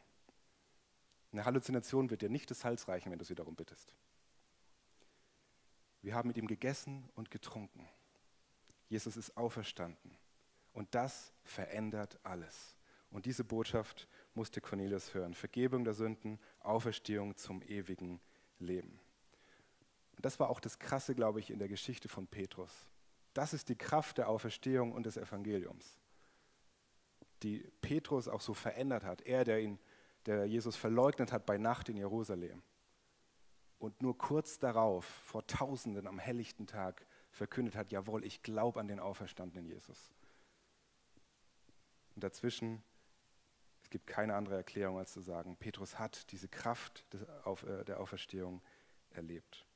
Eine 1.31 1.45
Halluzination 1.45 2.09
wird 2.09 2.21
dir 2.21 2.29
nicht 2.29 2.51
das 2.51 2.61
Salz 2.61 2.89
reichen, 2.89 3.11
wenn 3.11 3.19
du 3.19 3.23
sie 3.23 3.35
darum 3.35 3.55
bittest. 3.55 3.95
Wir 6.01 6.15
haben 6.15 6.27
mit 6.27 6.37
ihm 6.37 6.47
gegessen 6.47 7.09
und 7.15 7.31
getrunken. 7.31 7.87
Jesus 8.89 9.15
ist 9.15 9.37
auferstanden. 9.37 10.17
Und 10.73 10.93
das 10.95 11.33
verändert 11.45 12.19
alles. 12.23 12.75
Und 13.09 13.25
diese 13.25 13.45
Botschaft 13.45 14.09
musste 14.33 14.59
Cornelius 14.59 15.13
hören. 15.13 15.33
Vergebung 15.33 15.85
der 15.85 15.93
Sünden, 15.93 16.39
Auferstehung 16.59 17.37
zum 17.37 17.61
ewigen 17.61 18.19
Leben. 18.59 18.99
Das 20.25 20.39
war 20.39 20.49
auch 20.49 20.59
das 20.59 20.79
Krasse, 20.79 21.13
glaube 21.13 21.39
ich, 21.39 21.51
in 21.51 21.59
der 21.59 21.67
Geschichte 21.67 22.09
von 22.09 22.25
Petrus. 22.25 22.87
Das 23.35 23.53
ist 23.53 23.69
die 23.69 23.75
Kraft 23.75 24.17
der 24.17 24.27
Auferstehung 24.27 24.91
und 24.91 25.05
des 25.05 25.17
Evangeliums, 25.17 25.99
die 27.43 27.59
Petrus 27.81 28.27
auch 28.27 28.41
so 28.41 28.55
verändert 28.55 29.03
hat. 29.03 29.21
Er, 29.21 29.43
der, 29.43 29.59
ihn, 29.59 29.77
der 30.25 30.47
Jesus 30.47 30.75
verleugnet 30.77 31.31
hat 31.31 31.45
bei 31.45 31.59
Nacht 31.59 31.89
in 31.89 31.97
Jerusalem. 31.97 32.63
Und 33.77 34.01
nur 34.01 34.17
kurz 34.17 34.57
darauf, 34.57 35.05
vor 35.05 35.45
Tausenden 35.45 36.07
am 36.07 36.17
helllichten 36.17 36.65
Tag, 36.65 37.05
verkündet 37.29 37.75
hat, 37.75 37.91
jawohl, 37.91 38.25
ich 38.25 38.41
glaube 38.41 38.79
an 38.79 38.87
den 38.87 38.99
auferstandenen 38.99 39.67
Jesus. 39.67 40.11
Und 42.15 42.23
dazwischen, 42.23 42.81
es 43.83 43.91
gibt 43.91 44.07
keine 44.07 44.33
andere 44.33 44.55
Erklärung, 44.55 44.97
als 44.97 45.13
zu 45.13 45.21
sagen, 45.21 45.55
Petrus 45.57 45.99
hat 45.99 46.31
diese 46.31 46.47
Kraft 46.47 47.05
äh, 47.13 47.85
der 47.85 47.99
Auferstehung 47.99 48.63
erlebt. 49.11 49.67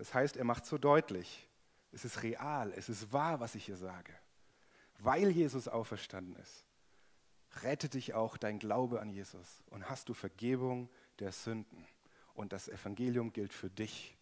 Das 0.00 0.14
heißt, 0.14 0.38
er 0.38 0.44
macht 0.44 0.64
so 0.64 0.78
deutlich, 0.78 1.46
es 1.92 2.06
ist 2.06 2.22
real, 2.22 2.72
es 2.74 2.88
ist 2.88 3.12
wahr, 3.12 3.38
was 3.38 3.54
ich 3.54 3.66
hier 3.66 3.76
sage. 3.76 4.14
Weil 4.98 5.28
Jesus 5.28 5.68
auferstanden 5.68 6.36
ist, 6.36 6.64
rettet 7.62 7.92
dich 7.92 8.14
auch 8.14 8.38
dein 8.38 8.58
Glaube 8.58 9.02
an 9.02 9.10
Jesus 9.10 9.62
und 9.66 9.90
hast 9.90 10.08
du 10.08 10.14
Vergebung 10.14 10.88
der 11.18 11.32
Sünden. 11.32 11.86
Und 12.32 12.54
das 12.54 12.66
Evangelium 12.70 13.30
gilt 13.34 13.52
für 13.52 13.68
dich. 13.68 14.16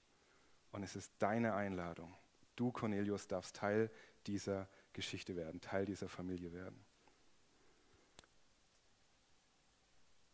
Und 0.73 0.83
es 0.83 0.97
ist 0.97 1.13
deine 1.21 1.55
Einladung. 1.55 2.13
Du, 2.57 2.73
Cornelius, 2.73 3.29
darfst 3.29 3.55
Teil 3.55 3.89
dieser 4.27 4.69
Geschichte 4.95 5.37
werden, 5.37 5.61
Teil 5.61 5.85
dieser 5.85 6.09
Familie 6.09 6.53
werden. 6.53 6.85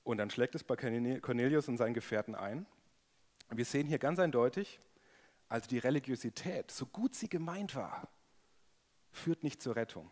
Und 0.04 0.16
dann 0.16 0.30
schlägt 0.30 0.54
es 0.54 0.64
bei 0.64 0.74
Cornelius 0.74 1.68
und 1.68 1.76
seinen 1.76 1.92
Gefährten 1.92 2.34
ein. 2.34 2.64
Wir 3.50 3.66
sehen 3.66 3.86
hier 3.86 3.98
ganz 3.98 4.18
eindeutig, 4.18 4.80
also 5.54 5.68
die 5.68 5.78
Religiosität, 5.78 6.72
so 6.72 6.84
gut 6.84 7.14
sie 7.14 7.28
gemeint 7.28 7.76
war, 7.76 8.08
führt 9.12 9.44
nicht 9.44 9.62
zur 9.62 9.76
Rettung, 9.76 10.10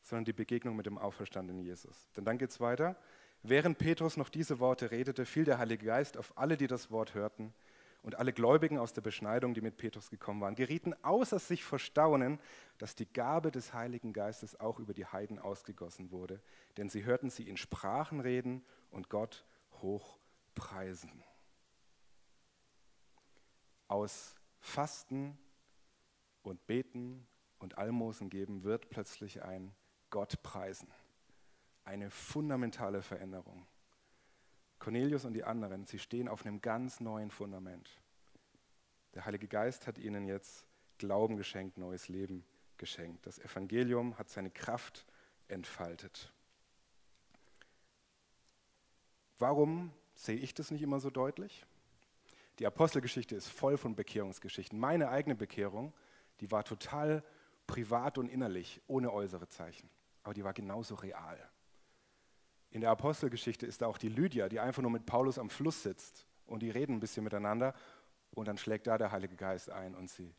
sondern 0.00 0.26
die 0.26 0.32
Begegnung 0.32 0.76
mit 0.76 0.86
dem 0.86 0.96
auferstandenen 0.96 1.60
Jesus. 1.60 2.08
Denn 2.16 2.24
dann 2.24 2.38
geht 2.38 2.50
es 2.50 2.60
weiter. 2.60 2.96
Während 3.42 3.78
Petrus 3.78 4.16
noch 4.16 4.28
diese 4.28 4.60
Worte 4.60 4.92
redete, 4.92 5.26
fiel 5.26 5.44
der 5.44 5.58
Heilige 5.58 5.86
Geist 5.86 6.16
auf 6.16 6.38
alle, 6.38 6.56
die 6.56 6.68
das 6.68 6.92
Wort 6.92 7.14
hörten. 7.14 7.52
und 8.02 8.14
alle 8.16 8.32
Gläubigen 8.32 8.78
aus 8.78 8.92
der 8.92 9.00
Beschneidung, 9.00 9.54
die 9.54 9.60
mit 9.60 9.76
Petrus 9.76 10.08
gekommen 10.08 10.40
waren, 10.40 10.54
gerieten 10.54 10.94
außer 11.02 11.40
sich 11.40 11.64
vor 11.64 11.80
Staunen, 11.80 12.38
dass 12.78 12.94
die 12.94 13.12
Gabe 13.12 13.50
des 13.50 13.72
Heiligen 13.72 14.12
Geistes 14.12 14.60
auch 14.60 14.78
über 14.78 14.94
die 14.94 15.06
Heiden 15.06 15.40
ausgegossen 15.40 16.12
wurde, 16.12 16.40
denn 16.76 16.90
sie 16.90 17.04
hörten 17.04 17.30
sie 17.30 17.48
in 17.48 17.56
Sprachen 17.56 18.20
reden 18.20 18.62
und 18.90 19.08
Gott 19.08 19.44
hoch 19.80 20.18
preisen. 20.54 21.24
Aus 23.88 24.36
Fasten 24.64 25.38
und 26.42 26.66
Beten 26.66 27.28
und 27.58 27.76
Almosen 27.76 28.30
geben 28.30 28.64
wird 28.64 28.88
plötzlich 28.88 29.42
ein 29.42 29.74
Gott 30.08 30.42
preisen. 30.42 30.88
Eine 31.84 32.10
fundamentale 32.10 33.02
Veränderung. 33.02 33.66
Cornelius 34.78 35.26
und 35.26 35.34
die 35.34 35.44
anderen, 35.44 35.86
sie 35.86 35.98
stehen 35.98 36.28
auf 36.28 36.44
einem 36.44 36.62
ganz 36.62 36.98
neuen 36.98 37.30
Fundament. 37.30 38.00
Der 39.12 39.26
Heilige 39.26 39.46
Geist 39.48 39.86
hat 39.86 39.98
ihnen 39.98 40.26
jetzt 40.26 40.66
Glauben 40.96 41.36
geschenkt, 41.36 41.76
neues 41.76 42.08
Leben 42.08 42.42
geschenkt. 42.78 43.26
Das 43.26 43.38
Evangelium 43.38 44.18
hat 44.18 44.30
seine 44.30 44.50
Kraft 44.50 45.06
entfaltet. 45.46 46.32
Warum 49.38 49.92
sehe 50.14 50.38
ich 50.38 50.54
das 50.54 50.70
nicht 50.70 50.82
immer 50.82 51.00
so 51.00 51.10
deutlich? 51.10 51.66
Die 52.58 52.66
Apostelgeschichte 52.66 53.34
ist 53.34 53.48
voll 53.48 53.76
von 53.76 53.96
Bekehrungsgeschichten. 53.96 54.78
Meine 54.78 55.08
eigene 55.08 55.34
Bekehrung, 55.34 55.92
die 56.40 56.50
war 56.50 56.64
total 56.64 57.24
privat 57.66 58.18
und 58.18 58.28
innerlich, 58.28 58.80
ohne 58.86 59.12
äußere 59.12 59.48
Zeichen. 59.48 59.88
Aber 60.22 60.34
die 60.34 60.44
war 60.44 60.52
genauso 60.52 60.94
real. 60.94 61.38
In 62.70 62.80
der 62.80 62.90
Apostelgeschichte 62.90 63.66
ist 63.66 63.82
da 63.82 63.86
auch 63.86 63.98
die 63.98 64.08
Lydia, 64.08 64.48
die 64.48 64.60
einfach 64.60 64.82
nur 64.82 64.90
mit 64.90 65.06
Paulus 65.06 65.38
am 65.38 65.50
Fluss 65.50 65.82
sitzt 65.82 66.26
und 66.46 66.60
die 66.62 66.70
reden 66.70 66.96
ein 66.96 67.00
bisschen 67.00 67.24
miteinander 67.24 67.74
und 68.32 68.48
dann 68.48 68.58
schlägt 68.58 68.86
da 68.86 68.98
der 68.98 69.12
Heilige 69.12 69.36
Geist 69.36 69.70
ein 69.70 69.94
und 69.94 70.10
sie, 70.10 70.34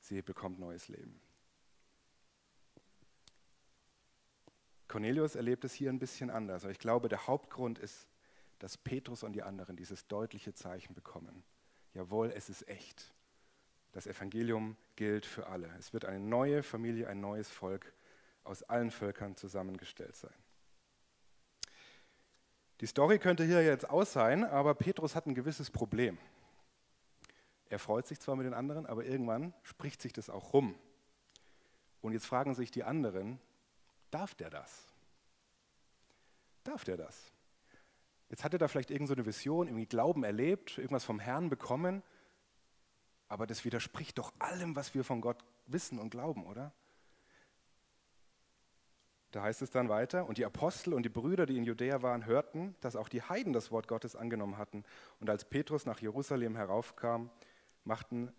sie 0.00 0.20
bekommt 0.22 0.58
neues 0.58 0.88
Leben. 0.88 1.20
Cornelius 4.88 5.34
erlebt 5.34 5.64
es 5.64 5.72
hier 5.72 5.90
ein 5.90 5.98
bisschen 5.98 6.30
anders, 6.30 6.64
aber 6.64 6.72
ich 6.72 6.78
glaube, 6.78 7.08
der 7.08 7.26
Hauptgrund 7.26 7.78
ist, 7.78 8.06
dass 8.64 8.78
Petrus 8.78 9.22
und 9.22 9.34
die 9.34 9.42
anderen 9.42 9.76
dieses 9.76 10.06
deutliche 10.06 10.54
Zeichen 10.54 10.94
bekommen. 10.94 11.44
Jawohl, 11.92 12.32
es 12.34 12.48
ist 12.48 12.66
echt. 12.66 13.12
Das 13.92 14.06
Evangelium 14.06 14.78
gilt 14.96 15.26
für 15.26 15.48
alle. 15.48 15.70
Es 15.78 15.92
wird 15.92 16.06
eine 16.06 16.18
neue 16.18 16.62
Familie, 16.62 17.08
ein 17.08 17.20
neues 17.20 17.50
Volk 17.50 17.92
aus 18.42 18.62
allen 18.62 18.90
Völkern 18.90 19.36
zusammengestellt 19.36 20.16
sein. 20.16 20.32
Die 22.80 22.86
Story 22.86 23.18
könnte 23.18 23.44
hier 23.44 23.62
jetzt 23.62 23.90
aus 23.90 24.14
sein, 24.14 24.44
aber 24.44 24.74
Petrus 24.74 25.14
hat 25.14 25.26
ein 25.26 25.34
gewisses 25.34 25.70
Problem. 25.70 26.16
Er 27.68 27.78
freut 27.78 28.06
sich 28.06 28.18
zwar 28.18 28.34
mit 28.34 28.46
den 28.46 28.54
anderen, 28.54 28.86
aber 28.86 29.04
irgendwann 29.04 29.52
spricht 29.62 30.00
sich 30.00 30.14
das 30.14 30.30
auch 30.30 30.54
rum. 30.54 30.74
Und 32.00 32.14
jetzt 32.14 32.24
fragen 32.24 32.54
sich 32.54 32.70
die 32.70 32.84
anderen, 32.84 33.38
darf 34.10 34.34
der 34.34 34.48
das? 34.48 34.86
Darf 36.62 36.84
der 36.84 36.96
das? 36.96 37.33
Jetzt 38.34 38.42
hat 38.42 38.52
er 38.52 38.58
da 38.58 38.66
vielleicht 38.66 38.90
irgendeine 38.90 39.22
so 39.22 39.26
Vision, 39.26 39.68
irgendwie 39.68 39.86
Glauben 39.86 40.24
erlebt, 40.24 40.78
irgendwas 40.78 41.04
vom 41.04 41.20
Herrn 41.20 41.50
bekommen, 41.50 42.02
aber 43.28 43.46
das 43.46 43.64
widerspricht 43.64 44.18
doch 44.18 44.32
allem, 44.40 44.74
was 44.74 44.92
wir 44.92 45.04
von 45.04 45.20
Gott 45.20 45.44
wissen 45.66 46.00
und 46.00 46.10
glauben, 46.10 46.44
oder? 46.44 46.72
Da 49.30 49.44
heißt 49.44 49.62
es 49.62 49.70
dann 49.70 49.88
weiter, 49.88 50.26
und 50.26 50.36
die 50.36 50.44
Apostel 50.44 50.94
und 50.94 51.04
die 51.04 51.10
Brüder, 51.10 51.46
die 51.46 51.56
in 51.56 51.62
Judäa 51.62 52.02
waren, 52.02 52.26
hörten, 52.26 52.74
dass 52.80 52.96
auch 52.96 53.08
die 53.08 53.22
Heiden 53.22 53.52
das 53.52 53.70
Wort 53.70 53.86
Gottes 53.86 54.16
angenommen 54.16 54.58
hatten. 54.58 54.82
Und 55.20 55.30
als 55.30 55.44
Petrus 55.44 55.86
nach 55.86 56.00
Jerusalem 56.00 56.56
heraufkam, 56.56 57.30
machten 57.84 58.32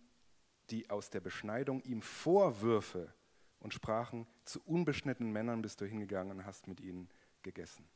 die 0.71 0.89
aus 0.89 1.09
der 1.09 1.21
Beschneidung 1.21 1.81
ihm 1.83 2.01
Vorwürfe 2.01 3.13
und 3.59 3.73
sprachen, 3.73 4.27
zu 4.43 4.61
unbeschnittenen 4.65 5.31
Männern 5.31 5.61
bist 5.61 5.79
du 5.79 5.85
hingegangen 5.85 6.39
und 6.39 6.45
hast 6.45 6.67
mit 6.67 6.81
ihnen 6.81 7.07
gegessen. 7.43 7.87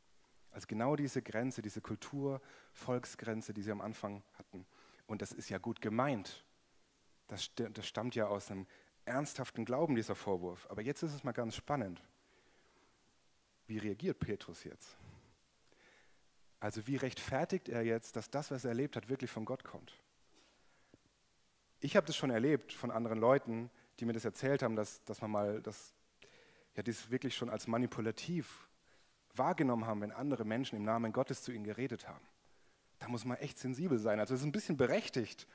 Also 0.51 0.67
genau 0.67 0.95
diese 0.95 1.21
Grenze, 1.21 1.61
diese 1.61 1.81
Kultur, 1.81 2.41
Volksgrenze, 2.73 3.53
die 3.53 3.61
sie 3.61 3.71
am 3.71 3.81
Anfang 3.81 4.23
hatten. 4.37 4.65
Und 5.07 5.21
das 5.21 5.31
ist 5.31 5.49
ja 5.49 5.57
gut 5.57 5.81
gemeint. 5.81 6.43
Das, 7.27 7.51
das 7.55 7.87
stammt 7.87 8.15
ja 8.15 8.27
aus 8.27 8.49
einem 8.49 8.65
ernsthaften 9.05 9.65
Glauben, 9.65 9.95
dieser 9.95 10.15
Vorwurf. 10.15 10.67
Aber 10.69 10.81
jetzt 10.81 11.03
ist 11.03 11.13
es 11.13 11.23
mal 11.23 11.31
ganz 11.31 11.55
spannend. 11.55 12.01
Wie 13.67 13.77
reagiert 13.77 14.19
Petrus 14.19 14.63
jetzt? 14.63 14.97
Also 16.59 16.85
wie 16.87 16.97
rechtfertigt 16.97 17.69
er 17.69 17.83
jetzt, 17.83 18.15
dass 18.15 18.29
das, 18.29 18.51
was 18.51 18.65
er 18.65 18.69
erlebt 18.69 18.95
hat, 18.95 19.09
wirklich 19.09 19.31
von 19.31 19.45
Gott 19.45 19.63
kommt? 19.63 19.93
Ich 21.79 21.95
habe 21.95 22.07
das 22.07 22.15
schon 22.15 22.29
erlebt 22.29 22.73
von 22.73 22.91
anderen 22.91 23.19
Leuten, 23.19 23.69
die 23.99 24.05
mir 24.05 24.13
das 24.13 24.25
erzählt 24.25 24.63
haben, 24.63 24.75
dass, 24.75 25.03
dass 25.05 25.21
man 25.21 25.31
mal 25.31 25.61
das, 25.61 25.93
ja, 26.75 26.83
das 26.83 27.09
wirklich 27.09 27.35
schon 27.35 27.49
als 27.49 27.67
manipulativ 27.67 28.68
wahrgenommen 29.35 29.85
haben, 29.85 30.01
wenn 30.01 30.11
andere 30.11 30.45
Menschen 30.45 30.75
im 30.75 30.83
Namen 30.83 31.11
Gottes 31.11 31.43
zu 31.43 31.51
ihnen 31.51 31.63
geredet 31.63 32.07
haben. 32.07 32.25
Da 32.99 33.07
muss 33.07 33.25
man 33.25 33.37
echt 33.37 33.57
sensibel 33.57 33.97
sein. 33.97 34.19
Also 34.19 34.33
es 34.33 34.41
ist 34.41 34.45
ein 34.45 34.51
bisschen 34.51 34.77
berechtigt, 34.77 35.47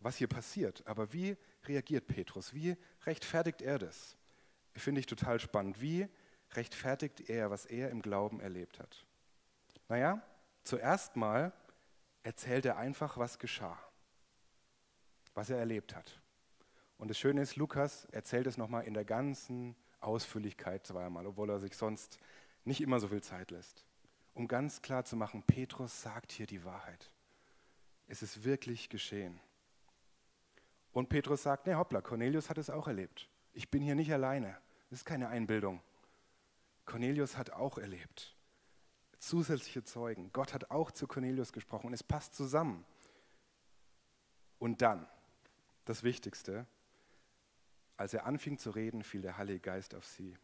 was 0.00 0.16
hier 0.16 0.28
passiert. 0.28 0.86
Aber 0.86 1.12
wie 1.12 1.36
reagiert 1.64 2.06
Petrus? 2.06 2.54
Wie 2.54 2.76
rechtfertigt 3.04 3.62
er 3.62 3.78
das? 3.78 4.16
Finde 4.74 5.00
ich 5.00 5.06
total 5.06 5.40
spannend. 5.40 5.80
Wie 5.80 6.08
rechtfertigt 6.52 7.28
er, 7.28 7.50
was 7.50 7.66
er 7.66 7.90
im 7.90 8.02
Glauben 8.02 8.40
erlebt 8.40 8.78
hat? 8.78 9.04
Naja, 9.88 10.22
zuerst 10.62 11.16
mal 11.16 11.52
erzählt 12.22 12.64
er 12.66 12.76
einfach, 12.76 13.18
was 13.18 13.38
geschah, 13.38 13.78
was 15.34 15.50
er 15.50 15.58
erlebt 15.58 15.94
hat. 15.94 16.20
Und 16.98 17.08
das 17.08 17.18
Schöne 17.18 17.42
ist, 17.42 17.56
Lukas 17.56 18.06
erzählt 18.06 18.46
es 18.46 18.56
nochmal 18.56 18.84
in 18.84 18.94
der 18.94 19.04
ganzen 19.04 19.76
Ausführlichkeit 20.00 20.86
zweimal, 20.86 21.26
obwohl 21.26 21.50
er 21.50 21.58
sich 21.58 21.76
sonst 21.76 22.18
nicht 22.66 22.80
immer 22.80 23.00
so 23.00 23.08
viel 23.08 23.22
Zeit 23.22 23.50
lässt, 23.50 23.84
um 24.34 24.48
ganz 24.48 24.82
klar 24.82 25.04
zu 25.04 25.16
machen, 25.16 25.42
Petrus 25.42 26.02
sagt 26.02 26.32
hier 26.32 26.46
die 26.46 26.64
Wahrheit. 26.64 27.10
Es 28.08 28.22
ist 28.22 28.44
wirklich 28.44 28.88
geschehen. 28.88 29.40
Und 30.92 31.08
Petrus 31.08 31.42
sagt, 31.42 31.66
ne 31.66 31.76
hoppla, 31.76 32.00
Cornelius 32.00 32.50
hat 32.50 32.58
es 32.58 32.70
auch 32.70 32.88
erlebt. 32.88 33.28
Ich 33.52 33.70
bin 33.70 33.82
hier 33.82 33.94
nicht 33.94 34.12
alleine. 34.12 34.56
Es 34.90 34.98
ist 34.98 35.04
keine 35.04 35.28
Einbildung. 35.28 35.82
Cornelius 36.84 37.36
hat 37.36 37.50
auch 37.50 37.78
erlebt. 37.78 38.34
Zusätzliche 39.18 39.82
Zeugen. 39.82 40.30
Gott 40.32 40.54
hat 40.54 40.70
auch 40.70 40.90
zu 40.90 41.06
Cornelius 41.06 41.52
gesprochen 41.52 41.88
und 41.88 41.92
es 41.92 42.02
passt 42.02 42.34
zusammen. 42.34 42.84
Und 44.58 44.82
dann, 44.82 45.06
das 45.84 46.02
Wichtigste, 46.02 46.66
als 47.96 48.14
er 48.14 48.26
anfing 48.26 48.58
zu 48.58 48.70
reden, 48.70 49.02
fiel 49.02 49.22
der 49.22 49.36
Heilige 49.36 49.60
Geist 49.60 49.94
auf 49.94 50.04
sie. 50.04 50.36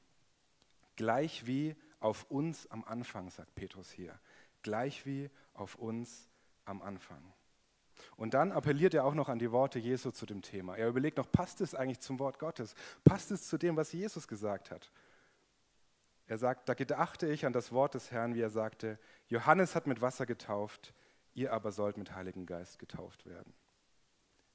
Gleich 0.96 1.46
wie 1.46 1.76
auf 2.02 2.24
uns 2.30 2.66
am 2.70 2.84
Anfang, 2.84 3.30
sagt 3.30 3.54
Petrus 3.54 3.90
hier. 3.90 4.18
Gleich 4.62 5.06
wie 5.06 5.30
auf 5.54 5.74
uns 5.76 6.28
am 6.64 6.82
Anfang. 6.82 7.22
Und 8.16 8.34
dann 8.34 8.52
appelliert 8.52 8.94
er 8.94 9.04
auch 9.04 9.14
noch 9.14 9.28
an 9.28 9.38
die 9.38 9.52
Worte 9.52 9.78
Jesu 9.78 10.10
zu 10.10 10.26
dem 10.26 10.42
Thema. 10.42 10.76
Er 10.76 10.88
überlegt 10.88 11.18
noch, 11.18 11.30
passt 11.30 11.60
es 11.60 11.74
eigentlich 11.74 12.00
zum 12.00 12.18
Wort 12.18 12.38
Gottes? 12.38 12.74
Passt 13.04 13.30
es 13.30 13.48
zu 13.48 13.58
dem, 13.58 13.76
was 13.76 13.92
Jesus 13.92 14.26
gesagt 14.26 14.70
hat? 14.70 14.90
Er 16.26 16.38
sagt, 16.38 16.68
da 16.68 16.74
gedachte 16.74 17.28
ich 17.28 17.46
an 17.46 17.52
das 17.52 17.72
Wort 17.72 17.94
des 17.94 18.10
Herrn, 18.10 18.34
wie 18.34 18.40
er 18.40 18.50
sagte, 18.50 18.98
Johannes 19.28 19.74
hat 19.74 19.86
mit 19.86 20.00
Wasser 20.00 20.24
getauft, 20.26 20.94
ihr 21.34 21.52
aber 21.52 21.72
sollt 21.72 21.96
mit 21.96 22.14
Heiligen 22.14 22.46
Geist 22.46 22.78
getauft 22.78 23.26
werden. 23.26 23.52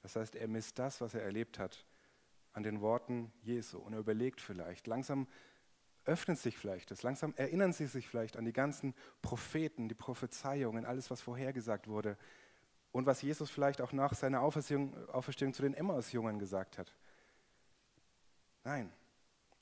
Das 0.02 0.16
heißt, 0.16 0.34
er 0.36 0.48
misst 0.48 0.78
das, 0.78 1.00
was 1.00 1.14
er 1.14 1.22
erlebt 1.22 1.58
hat, 1.58 1.84
an 2.52 2.62
den 2.62 2.80
Worten 2.80 3.32
Jesu 3.42 3.78
und 3.78 3.92
er 3.92 4.00
überlegt 4.00 4.40
vielleicht, 4.40 4.86
langsam 4.86 5.26
öffnet 6.08 6.38
sich 6.38 6.56
vielleicht 6.56 6.90
das, 6.90 7.02
langsam 7.02 7.34
erinnern 7.36 7.72
sie 7.72 7.86
sich 7.86 8.08
vielleicht 8.08 8.36
an 8.36 8.44
die 8.44 8.52
ganzen 8.52 8.94
Propheten, 9.20 9.88
die 9.88 9.94
Prophezeiungen, 9.94 10.86
alles, 10.86 11.10
was 11.10 11.20
vorhergesagt 11.20 11.86
wurde 11.86 12.16
und 12.92 13.06
was 13.06 13.20
Jesus 13.20 13.50
vielleicht 13.50 13.80
auch 13.80 13.92
nach 13.92 14.14
seiner 14.14 14.40
Auferstehung, 14.40 14.96
Auferstehung 15.10 15.52
zu 15.52 15.62
den 15.62 15.74
Emmaus-Jüngern 15.74 16.38
gesagt 16.38 16.78
hat. 16.78 16.94
Nein, 18.64 18.90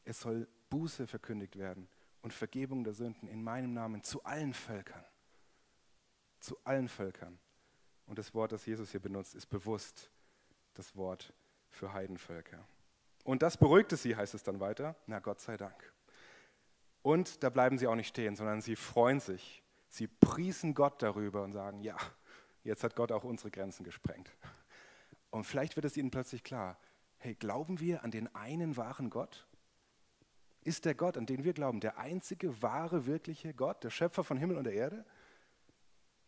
es 0.04 0.20
soll 0.20 0.46
Buße 0.70 1.06
verkündigt 1.06 1.56
werden 1.56 1.88
und 2.22 2.32
Vergebung 2.32 2.85
der 2.85 2.94
Sünden 2.94 3.28
in 3.28 3.42
meinem 3.42 3.72
Namen 3.74 4.02
zu 4.02 4.22
allen 4.24 4.54
Völkern. 4.54 5.04
Zu 6.38 6.56
allen 6.64 6.88
Völkern. 6.88 7.38
Und 8.06 8.18
das 8.18 8.35
Wort, 8.35 8.52
das 8.52 8.66
Jesus 8.66 8.92
hier 8.92 9.00
benutzt, 9.00 9.35
ist 9.35 9.46
bewusst 9.46 10.11
das 10.74 10.94
Wort 10.94 11.32
für 11.70 11.92
Heidenvölker. 11.92 12.64
Und 13.24 13.42
das 13.42 13.56
beruhigte 13.56 13.96
sie, 13.96 14.14
heißt 14.14 14.35
es 14.35 14.44
dann 14.44 14.61
weiter. 14.61 14.94
Na 15.06 15.18
Gott 15.18 15.40
sei 15.40 15.56
Dank. 15.56 15.95
Und 17.07 17.45
da 17.45 17.51
bleiben 17.51 17.79
sie 17.79 17.87
auch 17.87 17.95
nicht 17.95 18.09
stehen, 18.09 18.35
sondern 18.35 18.61
sie 18.61 18.75
freuen 18.75 19.21
sich. 19.21 19.62
Sie 19.88 20.09
priesen 20.09 20.75
Gott 20.75 21.01
darüber 21.03 21.45
und 21.45 21.53
sagen, 21.53 21.79
ja, 21.79 21.97
jetzt 22.64 22.83
hat 22.83 22.97
Gott 22.97 23.12
auch 23.12 23.23
unsere 23.23 23.53
Grenzen 23.53 23.85
gesprengt. 23.85 24.29
Und 25.31 25.45
vielleicht 25.45 25.77
wird 25.77 25.87
es 25.87 25.97
ihnen 25.97 26.11
plötzlich 26.11 26.42
klar, 26.42 26.77
hey, 27.19 27.37
glauben 27.37 27.79
wir 27.79 28.03
an 28.03 28.11
den 28.11 28.35
einen 28.35 28.77
wahren 28.77 29.09
Gott? 29.09 29.47
Ist 30.62 30.85
der 30.85 30.97
Gott, 30.97 31.16
an 31.16 31.27
den 31.27 31.45
wir 31.45 31.53
glauben, 31.53 31.79
der 31.79 31.97
einzige 31.97 32.61
wahre, 32.61 33.07
wirkliche 33.07 33.55
Gott, 33.55 33.85
der 33.85 33.90
Schöpfer 33.90 34.25
von 34.25 34.37
Himmel 34.37 34.57
und 34.57 34.64
der 34.64 34.75
Erde? 34.75 35.05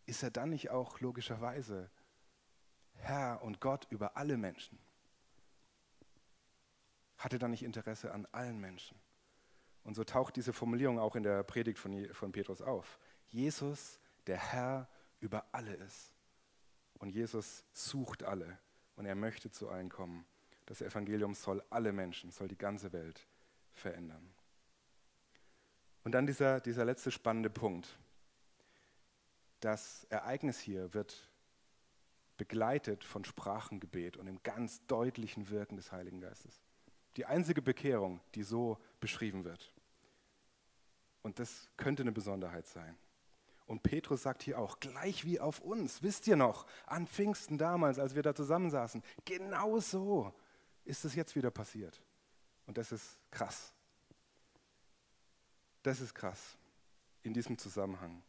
Ist 0.06 0.22
er 0.22 0.30
dann 0.30 0.50
nicht 0.50 0.70
auch 0.70 1.00
logischerweise 1.00 1.90
Herr 2.94 3.42
und 3.42 3.60
Gott 3.60 3.88
über 3.90 4.16
alle 4.16 4.36
Menschen. 4.36 4.78
Hatte 7.16 7.40
da 7.40 7.48
nicht 7.48 7.64
Interesse 7.64 8.12
an 8.12 8.28
allen 8.30 8.60
Menschen? 8.60 8.96
Und 9.88 9.94
so 9.94 10.04
taucht 10.04 10.36
diese 10.36 10.52
Formulierung 10.52 10.98
auch 10.98 11.16
in 11.16 11.22
der 11.22 11.42
Predigt 11.42 11.78
von, 11.78 12.12
von 12.12 12.30
Petrus 12.30 12.60
auf. 12.60 12.98
Jesus, 13.28 13.98
der 14.26 14.36
Herr 14.36 14.86
über 15.18 15.46
alle 15.50 15.72
ist. 15.76 16.12
Und 16.98 17.08
Jesus 17.08 17.64
sucht 17.72 18.22
alle 18.22 18.58
und 18.96 19.06
er 19.06 19.14
möchte 19.14 19.50
zu 19.50 19.70
allen 19.70 19.88
kommen. 19.88 20.26
Das 20.66 20.82
Evangelium 20.82 21.32
soll 21.32 21.62
alle 21.70 21.94
Menschen, 21.94 22.30
soll 22.30 22.48
die 22.48 22.58
ganze 22.58 22.92
Welt 22.92 23.26
verändern. 23.72 24.34
Und 26.04 26.12
dann 26.12 26.26
dieser, 26.26 26.60
dieser 26.60 26.84
letzte 26.84 27.10
spannende 27.10 27.48
Punkt. 27.48 27.98
Das 29.60 30.04
Ereignis 30.10 30.60
hier 30.60 30.92
wird 30.92 31.30
begleitet 32.36 33.04
von 33.04 33.24
Sprachengebet 33.24 34.18
und 34.18 34.26
dem 34.26 34.42
ganz 34.42 34.84
deutlichen 34.86 35.48
Wirken 35.48 35.76
des 35.76 35.92
Heiligen 35.92 36.20
Geistes. 36.20 36.60
Die 37.16 37.24
einzige 37.24 37.62
Bekehrung, 37.62 38.20
die 38.34 38.42
so 38.42 38.76
beschrieben 39.00 39.44
wird. 39.44 39.72
Und 41.22 41.38
das 41.38 41.68
könnte 41.76 42.02
eine 42.02 42.12
Besonderheit 42.12 42.66
sein. 42.66 42.96
Und 43.66 43.82
Petrus 43.82 44.22
sagt 44.22 44.42
hier 44.42 44.58
auch, 44.58 44.80
gleich 44.80 45.24
wie 45.26 45.40
auf 45.40 45.60
uns, 45.60 46.02
wisst 46.02 46.26
ihr 46.26 46.36
noch, 46.36 46.66
an 46.86 47.06
Pfingsten 47.06 47.58
damals, 47.58 47.98
als 47.98 48.14
wir 48.14 48.22
da 48.22 48.34
zusammensaßen, 48.34 49.02
genau 49.26 49.78
so 49.78 50.32
ist 50.84 51.04
es 51.04 51.14
jetzt 51.14 51.36
wieder 51.36 51.50
passiert. 51.50 52.00
Und 52.66 52.78
das 52.78 52.92
ist 52.92 53.18
krass. 53.30 53.74
Das 55.82 56.00
ist 56.00 56.14
krass 56.14 56.56
in 57.22 57.34
diesem 57.34 57.58
Zusammenhang. 57.58 58.22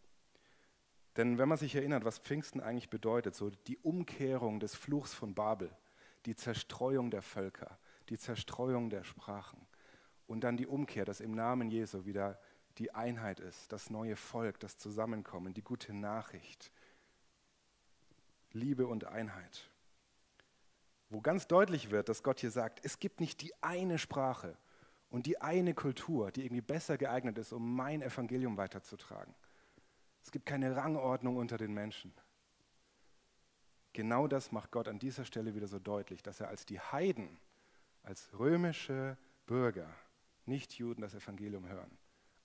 Denn 1.15 1.38
wenn 1.38 1.49
man 1.49 1.58
sich 1.58 1.75
erinnert, 1.75 2.06
was 2.06 2.19
Pfingsten 2.19 2.60
eigentlich 2.60 2.89
bedeutet, 2.89 3.36
so 3.36 3.49
die 3.49 3.78
Umkehrung 3.78 4.60
des 4.60 4.75
Fluchs 4.75 5.13
von 5.13 5.34
Babel, 5.36 5.69
die 6.25 6.36
Zerstreuung 6.36 7.12
der 7.12 7.21
Völker, 7.21 7.80
die 8.10 8.17
Zerstreuung 8.17 8.89
der 8.89 9.04
Sprachen 9.04 9.65
und 10.28 10.41
dann 10.41 10.58
die 10.58 10.67
Umkehr, 10.67 11.06
dass 11.06 11.21
im 11.21 11.32
Namen 11.32 11.71
Jesu 11.71 12.06
wieder 12.06 12.39
die 12.80 12.96
Einheit 12.96 13.39
ist, 13.39 13.72
das 13.72 13.89
neue 13.89 14.15
Volk, 14.15 14.60
das 14.60 14.78
Zusammenkommen, 14.78 15.54
die 15.54 15.62
gute 15.62 15.94
Nachricht, 15.94 16.72
Liebe 18.52 18.88
und 18.88 19.06
Einheit. 19.06 19.70
Wo 21.10 21.22
ganz 21.22 21.48
deutlich 21.48 21.92
wird, 21.92 22.08
dass 22.08 22.24
Gott 22.24 22.39
hier 22.39 22.52
sagt, 22.52 22.80
es 22.84 23.00
gibt 23.00 23.20
nicht 23.20 23.42
die 23.42 23.54
eine 23.62 24.00
Sprache 24.00 24.58
und 25.10 25.26
die 25.26 25.42
eine 25.42 25.74
Kultur, 25.74 26.32
die 26.32 26.46
irgendwie 26.46 26.62
besser 26.62 26.98
geeignet 26.98 27.38
ist, 27.38 27.52
um 27.52 27.76
mein 27.76 28.02
Evangelium 28.02 28.58
weiterzutragen. 28.58 29.34
Es 30.24 30.32
gibt 30.32 30.46
keine 30.46 30.76
Rangordnung 30.76 31.38
unter 31.38 31.58
den 31.58 31.74
Menschen. 31.74 32.13
Genau 33.94 34.28
das 34.28 34.52
macht 34.52 34.72
Gott 34.72 34.88
an 34.88 35.00
dieser 35.00 35.26
Stelle 35.26 35.56
wieder 35.56 35.68
so 35.68 35.80
deutlich, 35.80 36.22
dass 36.22 36.39
er 36.39 36.48
als 36.48 36.65
die 36.65 36.80
Heiden, 36.80 37.39
als 38.04 38.30
römische 38.38 39.18
Bürger, 39.48 39.89
nicht 40.46 40.74
Juden 40.74 41.02
das 41.02 41.15
Evangelium 41.15 41.68
hören, 41.68 41.98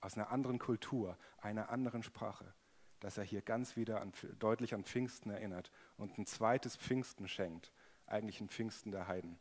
aus 0.04 0.18
einer 0.18 0.30
anderen 0.30 0.58
Kultur, 0.58 1.16
einer 1.38 1.70
anderen 1.70 2.02
Sprache, 2.02 2.52
dass 3.00 3.16
er 3.16 3.24
hier 3.24 3.40
ganz 3.40 3.74
wieder 3.74 4.02
an, 4.02 4.12
deutlich 4.38 4.74
an 4.74 4.84
Pfingsten 4.84 5.30
erinnert 5.30 5.72
und 5.96 6.18
ein 6.18 6.26
zweites 6.26 6.76
Pfingsten 6.76 7.26
schenkt, 7.26 7.72
eigentlich 8.06 8.38
ein 8.40 8.50
Pfingsten 8.50 8.92
der 8.92 9.08
Heiden, 9.08 9.38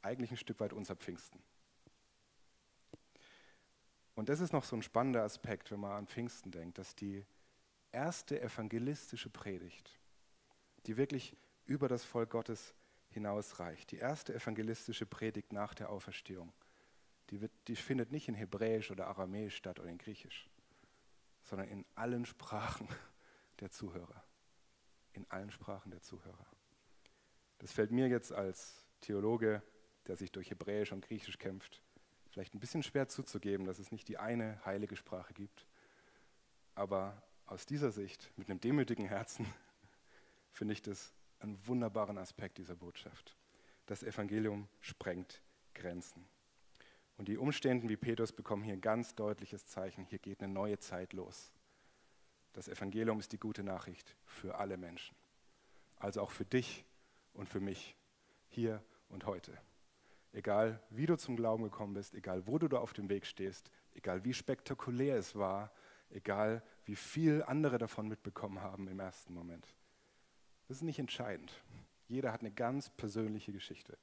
eigentlich 0.00 0.30
ein 0.30 0.38
Stück 0.38 0.60
weit 0.60 0.72
unser 0.72 0.96
Pfingsten. 0.96 1.42
Und 4.14 4.30
das 4.30 4.40
ist 4.40 4.54
noch 4.54 4.64
so 4.64 4.76
ein 4.76 4.82
spannender 4.82 5.22
Aspekt, 5.22 5.70
wenn 5.70 5.80
man 5.80 5.92
an 5.92 6.06
Pfingsten 6.06 6.50
denkt, 6.50 6.78
dass 6.78 6.96
die 6.96 7.26
erste 7.92 8.40
evangelistische 8.40 9.28
Predigt, 9.28 9.98
die 10.86 10.96
wirklich 10.96 11.36
über 11.66 11.86
das 11.86 12.04
Volk 12.04 12.30
Gottes 12.30 12.74
hinausreicht, 13.10 13.90
die 13.90 13.98
erste 13.98 14.34
evangelistische 14.34 15.04
Predigt 15.04 15.52
nach 15.52 15.74
der 15.74 15.90
Auferstehung, 15.90 16.52
die, 17.30 17.40
wird, 17.40 17.52
die 17.68 17.76
findet 17.76 18.12
nicht 18.12 18.28
in 18.28 18.34
Hebräisch 18.34 18.90
oder 18.90 19.06
Aramäisch 19.08 19.56
statt 19.56 19.78
oder 19.80 19.88
in 19.88 19.98
Griechisch, 19.98 20.48
sondern 21.42 21.68
in 21.68 21.84
allen 21.94 22.24
Sprachen 22.24 22.88
der 23.60 23.70
Zuhörer. 23.70 24.24
In 25.12 25.28
allen 25.30 25.50
Sprachen 25.50 25.90
der 25.90 26.00
Zuhörer. 26.00 26.46
Das 27.58 27.72
fällt 27.72 27.90
mir 27.90 28.08
jetzt 28.08 28.32
als 28.32 28.84
Theologe, 29.00 29.62
der 30.06 30.16
sich 30.16 30.30
durch 30.30 30.50
Hebräisch 30.50 30.92
und 30.92 31.04
Griechisch 31.04 31.38
kämpft, 31.38 31.82
vielleicht 32.30 32.54
ein 32.54 32.60
bisschen 32.60 32.82
schwer 32.82 33.08
zuzugeben, 33.08 33.66
dass 33.66 33.78
es 33.78 33.90
nicht 33.90 34.08
die 34.08 34.18
eine 34.18 34.64
heilige 34.64 34.96
Sprache 34.96 35.34
gibt. 35.34 35.66
Aber 36.74 37.20
aus 37.46 37.66
dieser 37.66 37.90
Sicht, 37.90 38.30
mit 38.36 38.48
einem 38.48 38.60
demütigen 38.60 39.06
Herzen, 39.06 39.46
finde 40.52 40.74
ich 40.74 40.82
das 40.82 41.12
einen 41.40 41.58
wunderbaren 41.66 42.18
Aspekt 42.18 42.58
dieser 42.58 42.76
Botschaft. 42.76 43.36
Das 43.86 44.02
Evangelium 44.02 44.68
sprengt 44.80 45.42
Grenzen. 45.74 46.28
Und 47.18 47.28
die 47.28 47.36
Umstehenden 47.36 47.88
wie 47.88 47.96
Petrus 47.96 48.32
bekommen 48.32 48.62
hier 48.62 48.72
ein 48.72 48.80
ganz 48.80 49.14
deutliches 49.14 49.66
Zeichen. 49.66 50.04
Hier 50.04 50.20
geht 50.20 50.42
eine 50.42 50.52
neue 50.52 50.78
Zeit 50.78 51.12
los. 51.12 51.52
Das 52.52 52.68
Evangelium 52.68 53.18
ist 53.18 53.32
die 53.32 53.38
gute 53.38 53.62
Nachricht 53.62 54.16
für 54.24 54.56
alle 54.56 54.76
Menschen. 54.76 55.16
Also 55.96 56.22
auch 56.22 56.30
für 56.30 56.44
dich 56.44 56.84
und 57.34 57.48
für 57.48 57.60
mich, 57.60 57.96
hier 58.48 58.82
und 59.08 59.26
heute. 59.26 59.52
Egal 60.32 60.80
wie 60.90 61.06
du 61.06 61.16
zum 61.16 61.36
Glauben 61.36 61.64
gekommen 61.64 61.94
bist, 61.94 62.14
egal 62.14 62.46
wo 62.46 62.58
du 62.58 62.68
da 62.68 62.78
auf 62.78 62.92
dem 62.92 63.08
Weg 63.08 63.26
stehst, 63.26 63.70
egal 63.94 64.24
wie 64.24 64.32
spektakulär 64.32 65.16
es 65.16 65.34
war, 65.34 65.72
egal 66.10 66.62
wie 66.84 66.96
viel 66.96 67.42
andere 67.42 67.78
davon 67.78 68.08
mitbekommen 68.08 68.60
haben 68.60 68.86
im 68.88 69.00
ersten 69.00 69.34
Moment. 69.34 69.66
Das 70.68 70.78
ist 70.78 70.82
nicht 70.82 70.98
entscheidend. 70.98 71.52
Jeder 72.06 72.32
hat 72.32 72.40
eine 72.40 72.52
ganz 72.52 72.90
persönliche 72.90 73.52
Geschichte. 73.52 73.98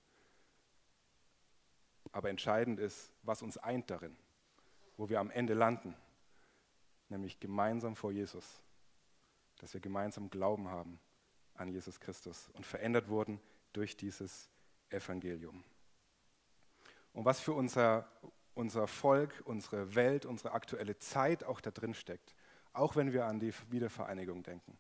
Aber 2.16 2.30
entscheidend 2.30 2.80
ist, 2.80 3.12
was 3.24 3.42
uns 3.42 3.58
eint 3.58 3.92
darin, 3.92 4.16
wo 4.96 5.10
wir 5.10 5.20
am 5.20 5.30
Ende 5.30 5.54
landen, 5.54 5.94
nämlich 7.10 7.42
gemeinsam 7.42 7.98
vor 7.98 8.14
Jesus, 8.14 8.62
dass 9.58 9.74
wir 9.74 9.82
gemeinsam 9.82 10.30
Glauben 10.30 10.70
haben 10.70 10.98
an 11.56 11.68
Jesus 11.68 12.00
Christus 12.00 12.50
und 12.54 12.66
verändert 12.66 13.10
wurden 13.10 13.42
durch 13.74 13.98
dieses 13.98 14.50
Evangelium. 14.92 15.62
Und 17.12 17.26
was 17.26 17.42
für 17.42 17.52
unser, 17.52 18.08
unser 18.54 18.88
Volk, 18.88 19.42
unsere 19.44 19.94
Welt, 19.94 20.26
unsere 20.26 20.54
aktuelle 20.54 20.98
Zeit 20.98 21.44
auch 21.44 21.60
da 21.60 21.70
drin 21.70 21.94
steckt, 21.94 22.34
auch 22.72 22.96
wenn 22.96 23.12
wir 23.12 23.26
an 23.26 23.42
die 23.42 23.54
Wiedervereinigung 23.70 24.42
denken, 24.42 24.78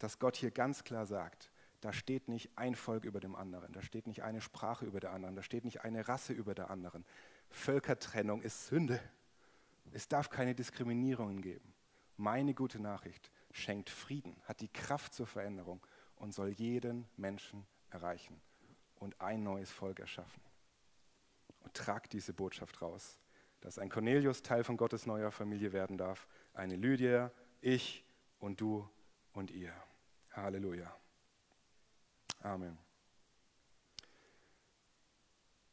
dass 0.00 0.18
Gott 0.18 0.34
hier 0.34 0.50
ganz 0.50 0.82
klar 0.82 1.06
sagt, 1.06 1.48
da 1.80 1.92
steht 1.92 2.28
nicht 2.28 2.50
ein 2.56 2.74
Volk 2.74 3.04
über 3.04 3.20
dem 3.20 3.34
anderen, 3.34 3.72
da 3.72 3.82
steht 3.82 4.06
nicht 4.06 4.22
eine 4.22 4.40
Sprache 4.40 4.84
über 4.84 5.00
der 5.00 5.12
anderen, 5.12 5.36
da 5.36 5.42
steht 5.42 5.64
nicht 5.64 5.84
eine 5.84 6.08
Rasse 6.08 6.32
über 6.32 6.54
der 6.54 6.70
anderen. 6.70 7.04
Völkertrennung 7.48 8.42
ist 8.42 8.66
Sünde. 8.66 9.00
Es 9.92 10.06
darf 10.08 10.30
keine 10.30 10.54
Diskriminierungen 10.54 11.40
geben. 11.40 11.72
Meine 12.16 12.54
gute 12.54 12.80
Nachricht 12.80 13.30
schenkt 13.50 13.88
Frieden, 13.90 14.36
hat 14.44 14.60
die 14.60 14.68
Kraft 14.68 15.14
zur 15.14 15.26
Veränderung 15.26 15.84
und 16.16 16.32
soll 16.32 16.50
jeden 16.50 17.08
Menschen 17.16 17.66
erreichen 17.88 18.40
und 18.96 19.20
ein 19.20 19.42
neues 19.42 19.70
Volk 19.70 20.00
erschaffen. 20.00 20.42
Und 21.60 21.74
tragt 21.74 22.12
diese 22.12 22.32
Botschaft 22.32 22.82
raus, 22.82 23.18
dass 23.60 23.78
ein 23.78 23.88
Cornelius 23.88 24.42
Teil 24.42 24.64
von 24.64 24.76
Gottes 24.76 25.06
neuer 25.06 25.30
Familie 25.30 25.72
werden 25.72 25.98
darf, 25.98 26.28
eine 26.54 26.76
Lydia, 26.76 27.32
ich 27.60 28.04
und 28.38 28.60
du 28.60 28.88
und 29.32 29.50
ihr. 29.50 29.72
Halleluja. 30.32 30.99
Amen. 32.40 32.78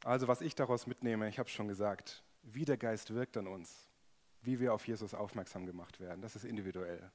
Also 0.04 0.28
was 0.28 0.40
ich 0.40 0.54
daraus 0.54 0.86
mitnehme, 0.86 1.28
ich 1.28 1.38
habe 1.38 1.48
es 1.48 1.54
schon 1.54 1.68
gesagt, 1.68 2.22
wie 2.42 2.64
der 2.64 2.76
Geist 2.76 3.12
wirkt 3.14 3.36
an 3.36 3.46
uns, 3.46 3.88
wie 4.42 4.60
wir 4.60 4.72
auf 4.72 4.86
Jesus 4.86 5.14
aufmerksam 5.14 5.66
gemacht 5.66 6.00
werden, 6.00 6.22
das 6.22 6.36
ist 6.36 6.44
individuell. 6.44 7.10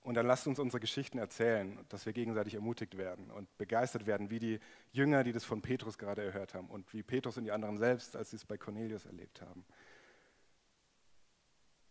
Und 0.00 0.14
dann 0.14 0.26
lasst 0.26 0.46
uns 0.46 0.58
unsere 0.58 0.80
Geschichten 0.80 1.18
erzählen, 1.18 1.78
dass 1.88 2.06
wir 2.06 2.12
gegenseitig 2.12 2.54
ermutigt 2.54 2.96
werden 2.96 3.30
und 3.30 3.56
begeistert 3.56 4.06
werden, 4.06 4.30
wie 4.30 4.40
die 4.40 4.60
Jünger, 4.90 5.22
die 5.22 5.32
das 5.32 5.44
von 5.44 5.62
Petrus 5.62 5.96
gerade 5.96 6.24
erhört 6.24 6.54
haben 6.54 6.68
und 6.68 6.92
wie 6.92 7.02
Petrus 7.02 7.36
und 7.36 7.44
die 7.44 7.52
anderen 7.52 7.78
selbst, 7.78 8.16
als 8.16 8.30
sie 8.30 8.36
es 8.36 8.44
bei 8.44 8.58
Cornelius 8.58 9.06
erlebt 9.06 9.40
haben. 9.40 9.64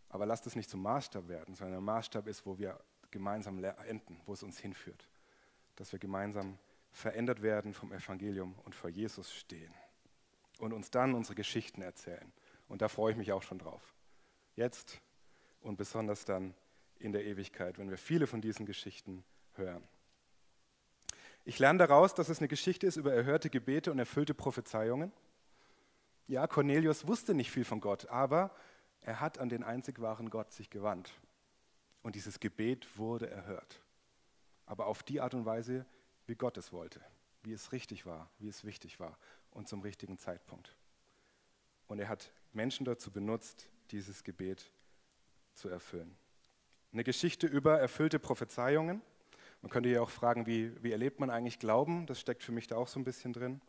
Aber 0.09 0.25
lasst 0.25 0.45
es 0.45 0.57
nicht 0.57 0.69
zum 0.69 0.81
Maßstab 0.81 1.29
werden, 1.29 1.55
sondern 1.55 1.73
der 1.73 1.81
Maßstab 1.81 2.27
ist, 2.27 2.45
wo 2.45 2.57
wir 2.57 2.77
gemeinsam 3.11 3.63
enden, 3.63 4.19
wo 4.25 4.33
es 4.33 4.43
uns 4.43 4.59
hinführt 4.59 5.07
dass 5.75 5.91
wir 5.91 5.99
gemeinsam 5.99 6.57
verändert 6.91 7.41
werden 7.41 7.73
vom 7.73 7.91
Evangelium 7.91 8.55
und 8.63 8.75
vor 8.75 8.89
Jesus 8.89 9.33
stehen 9.33 9.73
und 10.59 10.73
uns 10.73 10.91
dann 10.91 11.13
unsere 11.13 11.35
Geschichten 11.35 11.81
erzählen. 11.81 12.31
Und 12.67 12.81
da 12.81 12.87
freue 12.87 13.11
ich 13.11 13.17
mich 13.17 13.31
auch 13.31 13.43
schon 13.43 13.59
drauf. 13.59 13.93
Jetzt 14.55 15.01
und 15.61 15.77
besonders 15.77 16.25
dann 16.25 16.53
in 16.99 17.13
der 17.13 17.25
Ewigkeit, 17.25 17.79
wenn 17.79 17.89
wir 17.89 17.97
viele 17.97 18.27
von 18.27 18.41
diesen 18.41 18.65
Geschichten 18.65 19.23
hören. 19.55 19.83
Ich 21.43 21.57
lerne 21.57 21.79
daraus, 21.79 22.13
dass 22.13 22.29
es 22.29 22.39
eine 22.39 22.47
Geschichte 22.47 22.85
ist 22.85 22.97
über 22.97 23.13
erhörte 23.13 23.49
Gebete 23.49 23.91
und 23.91 23.97
erfüllte 23.97 24.33
Prophezeiungen. 24.33 25.11
Ja, 26.27 26.45
Cornelius 26.45 27.07
wusste 27.07 27.33
nicht 27.33 27.51
viel 27.51 27.65
von 27.65 27.81
Gott, 27.81 28.07
aber 28.09 28.55
er 29.01 29.19
hat 29.19 29.39
an 29.39 29.49
den 29.49 29.63
einzig 29.63 29.99
wahren 29.99 30.29
Gott 30.29 30.53
sich 30.53 30.69
gewandt. 30.69 31.11
Und 32.03 32.15
dieses 32.15 32.39
Gebet 32.39 32.97
wurde 32.97 33.29
erhört 33.29 33.81
aber 34.71 34.87
auf 34.87 35.03
die 35.03 35.19
Art 35.19 35.33
und 35.33 35.45
Weise, 35.45 35.85
wie 36.27 36.35
Gott 36.35 36.57
es 36.57 36.71
wollte, 36.71 37.01
wie 37.43 37.51
es 37.51 37.73
richtig 37.73 38.05
war, 38.05 38.31
wie 38.39 38.47
es 38.47 38.63
wichtig 38.63 39.01
war 39.01 39.17
und 39.49 39.67
zum 39.67 39.81
richtigen 39.81 40.17
Zeitpunkt. 40.17 40.77
Und 41.87 41.99
er 41.99 42.07
hat 42.07 42.31
Menschen 42.53 42.85
dazu 42.85 43.11
benutzt, 43.11 43.67
dieses 43.91 44.23
Gebet 44.23 44.71
zu 45.55 45.67
erfüllen. 45.67 46.15
Eine 46.93 47.03
Geschichte 47.03 47.47
über 47.47 47.81
erfüllte 47.81 48.17
Prophezeiungen. 48.17 49.01
Man 49.61 49.69
könnte 49.69 49.89
ja 49.89 49.99
auch 49.99 50.09
fragen, 50.09 50.45
wie, 50.45 50.81
wie 50.81 50.93
erlebt 50.93 51.19
man 51.19 51.29
eigentlich 51.29 51.59
Glauben? 51.59 52.05
Das 52.05 52.21
steckt 52.21 52.41
für 52.41 52.53
mich 52.53 52.67
da 52.67 52.77
auch 52.77 52.87
so 52.87 52.97
ein 52.97 53.03
bisschen 53.03 53.33
drin. 53.33 53.59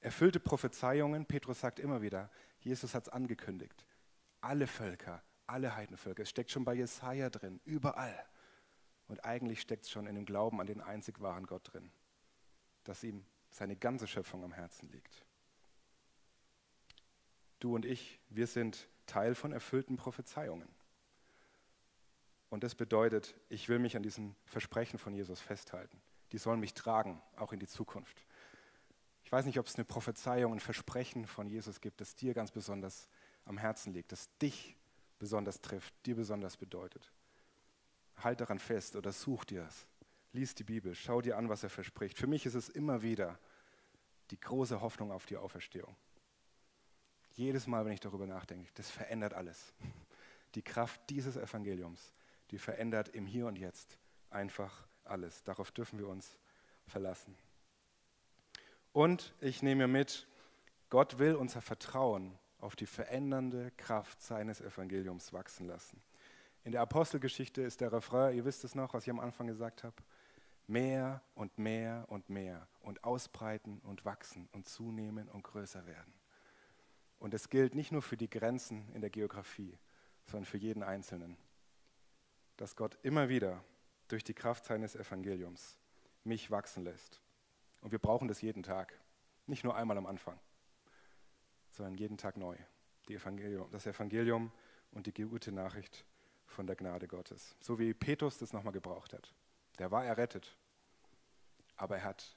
Erfüllte 0.00 0.40
Prophezeiungen, 0.40 1.26
Petrus 1.26 1.60
sagt 1.60 1.78
immer 1.78 2.00
wieder, 2.00 2.30
Jesus 2.60 2.94
hat 2.94 3.02
es 3.02 3.08
angekündigt. 3.10 3.84
Alle 4.40 4.66
Völker, 4.66 5.22
alle 5.46 5.76
Heidenvölker, 5.76 6.22
es 6.22 6.30
steckt 6.30 6.50
schon 6.50 6.64
bei 6.64 6.72
Jesaja 6.72 7.28
drin, 7.28 7.60
überall. 7.66 8.29
Und 9.10 9.24
eigentlich 9.24 9.60
steckt 9.60 9.86
es 9.86 9.90
schon 9.90 10.06
in 10.06 10.14
dem 10.14 10.24
Glauben 10.24 10.60
an 10.60 10.68
den 10.68 10.80
einzig 10.80 11.20
wahren 11.20 11.44
Gott 11.44 11.72
drin, 11.72 11.90
dass 12.84 13.02
ihm 13.02 13.26
seine 13.50 13.74
ganze 13.74 14.06
Schöpfung 14.06 14.44
am 14.44 14.52
Herzen 14.52 14.88
liegt. 14.92 15.26
Du 17.58 17.74
und 17.74 17.84
ich, 17.84 18.20
wir 18.28 18.46
sind 18.46 18.86
Teil 19.06 19.34
von 19.34 19.50
erfüllten 19.50 19.96
Prophezeiungen. 19.96 20.68
Und 22.50 22.62
das 22.62 22.76
bedeutet, 22.76 23.34
ich 23.48 23.68
will 23.68 23.80
mich 23.80 23.96
an 23.96 24.04
diesen 24.04 24.36
Versprechen 24.44 24.96
von 24.96 25.12
Jesus 25.12 25.40
festhalten. 25.40 26.00
Die 26.30 26.38
sollen 26.38 26.60
mich 26.60 26.74
tragen, 26.74 27.20
auch 27.34 27.52
in 27.52 27.58
die 27.58 27.66
Zukunft. 27.66 28.24
Ich 29.24 29.32
weiß 29.32 29.44
nicht, 29.44 29.58
ob 29.58 29.66
es 29.66 29.74
eine 29.74 29.84
Prophezeiung, 29.84 30.52
ein 30.52 30.60
Versprechen 30.60 31.26
von 31.26 31.48
Jesus 31.48 31.80
gibt, 31.80 32.00
das 32.00 32.14
dir 32.14 32.32
ganz 32.32 32.52
besonders 32.52 33.08
am 33.44 33.58
Herzen 33.58 33.92
liegt, 33.92 34.12
das 34.12 34.28
dich 34.38 34.76
besonders 35.18 35.60
trifft, 35.60 35.94
dir 36.06 36.14
besonders 36.14 36.56
bedeutet. 36.56 37.10
Halt 38.22 38.40
daran 38.40 38.58
fest 38.58 38.96
oder 38.96 39.12
such 39.12 39.44
dir 39.44 39.64
es. 39.66 39.86
Lies 40.32 40.54
die 40.54 40.64
Bibel, 40.64 40.94
schau 40.94 41.20
dir 41.20 41.36
an, 41.36 41.48
was 41.48 41.62
er 41.62 41.70
verspricht. 41.70 42.16
Für 42.16 42.26
mich 42.26 42.46
ist 42.46 42.54
es 42.54 42.68
immer 42.68 43.02
wieder 43.02 43.38
die 44.30 44.38
große 44.38 44.80
Hoffnung 44.80 45.10
auf 45.10 45.26
die 45.26 45.36
Auferstehung. 45.36 45.96
Jedes 47.32 47.66
Mal, 47.66 47.84
wenn 47.84 47.92
ich 47.92 48.00
darüber 48.00 48.26
nachdenke, 48.26 48.70
das 48.74 48.90
verändert 48.90 49.34
alles. 49.34 49.72
Die 50.54 50.62
Kraft 50.62 51.00
dieses 51.10 51.36
Evangeliums, 51.36 52.12
die 52.50 52.58
verändert 52.58 53.08
im 53.10 53.26
Hier 53.26 53.46
und 53.46 53.56
Jetzt 53.56 53.98
einfach 54.30 54.86
alles. 55.04 55.42
Darauf 55.44 55.70
dürfen 55.72 55.98
wir 55.98 56.08
uns 56.08 56.38
verlassen. 56.86 57.36
Und 58.92 59.34
ich 59.40 59.62
nehme 59.62 59.86
mit, 59.86 60.26
Gott 60.88 61.18
will 61.18 61.34
unser 61.34 61.60
Vertrauen 61.60 62.36
auf 62.58 62.76
die 62.76 62.86
verändernde 62.86 63.70
Kraft 63.76 64.20
seines 64.20 64.60
Evangeliums 64.60 65.32
wachsen 65.32 65.66
lassen. 65.66 66.02
In 66.64 66.72
der 66.72 66.82
Apostelgeschichte 66.82 67.62
ist 67.62 67.80
der 67.80 67.92
Refrain, 67.92 68.36
ihr 68.36 68.44
wisst 68.44 68.64
es 68.64 68.74
noch, 68.74 68.92
was 68.92 69.04
ich 69.04 69.10
am 69.10 69.20
Anfang 69.20 69.46
gesagt 69.46 69.82
habe, 69.82 69.96
mehr 70.66 71.22
und 71.34 71.58
mehr 71.58 72.04
und 72.08 72.28
mehr 72.28 72.68
und 72.80 73.02
ausbreiten 73.02 73.80
und 73.80 74.04
wachsen 74.04 74.48
und 74.52 74.68
zunehmen 74.68 75.28
und 75.28 75.42
größer 75.42 75.86
werden. 75.86 76.12
Und 77.18 77.34
es 77.34 77.48
gilt 77.48 77.74
nicht 77.74 77.92
nur 77.92 78.02
für 78.02 78.16
die 78.16 78.30
Grenzen 78.30 78.88
in 78.94 79.00
der 79.00 79.10
Geografie, 79.10 79.78
sondern 80.26 80.44
für 80.44 80.58
jeden 80.58 80.82
Einzelnen, 80.82 81.36
dass 82.56 82.76
Gott 82.76 82.98
immer 83.02 83.28
wieder 83.28 83.64
durch 84.08 84.22
die 84.22 84.34
Kraft 84.34 84.64
seines 84.64 84.94
Evangeliums 84.94 85.78
mich 86.24 86.50
wachsen 86.50 86.84
lässt. 86.84 87.20
Und 87.80 87.92
wir 87.92 87.98
brauchen 87.98 88.28
das 88.28 88.42
jeden 88.42 88.62
Tag, 88.62 88.98
nicht 89.46 89.64
nur 89.64 89.74
einmal 89.74 89.96
am 89.98 90.06
Anfang, 90.06 90.38
sondern 91.70 91.94
jeden 91.94 92.18
Tag 92.18 92.36
neu. 92.36 92.56
Evangelium, 93.08 93.68
das 93.72 93.86
Evangelium 93.86 94.52
und 94.92 95.06
die 95.06 95.12
gute 95.12 95.50
Nachricht 95.50 96.04
von 96.50 96.66
der 96.66 96.76
Gnade 96.76 97.08
Gottes. 97.08 97.54
So 97.60 97.78
wie 97.78 97.94
Petrus 97.94 98.38
das 98.38 98.52
nochmal 98.52 98.72
gebraucht 98.72 99.12
hat. 99.12 99.32
Der 99.78 99.90
war 99.90 100.04
errettet, 100.04 100.56
aber 101.76 101.96
er 101.96 102.04
hat 102.04 102.36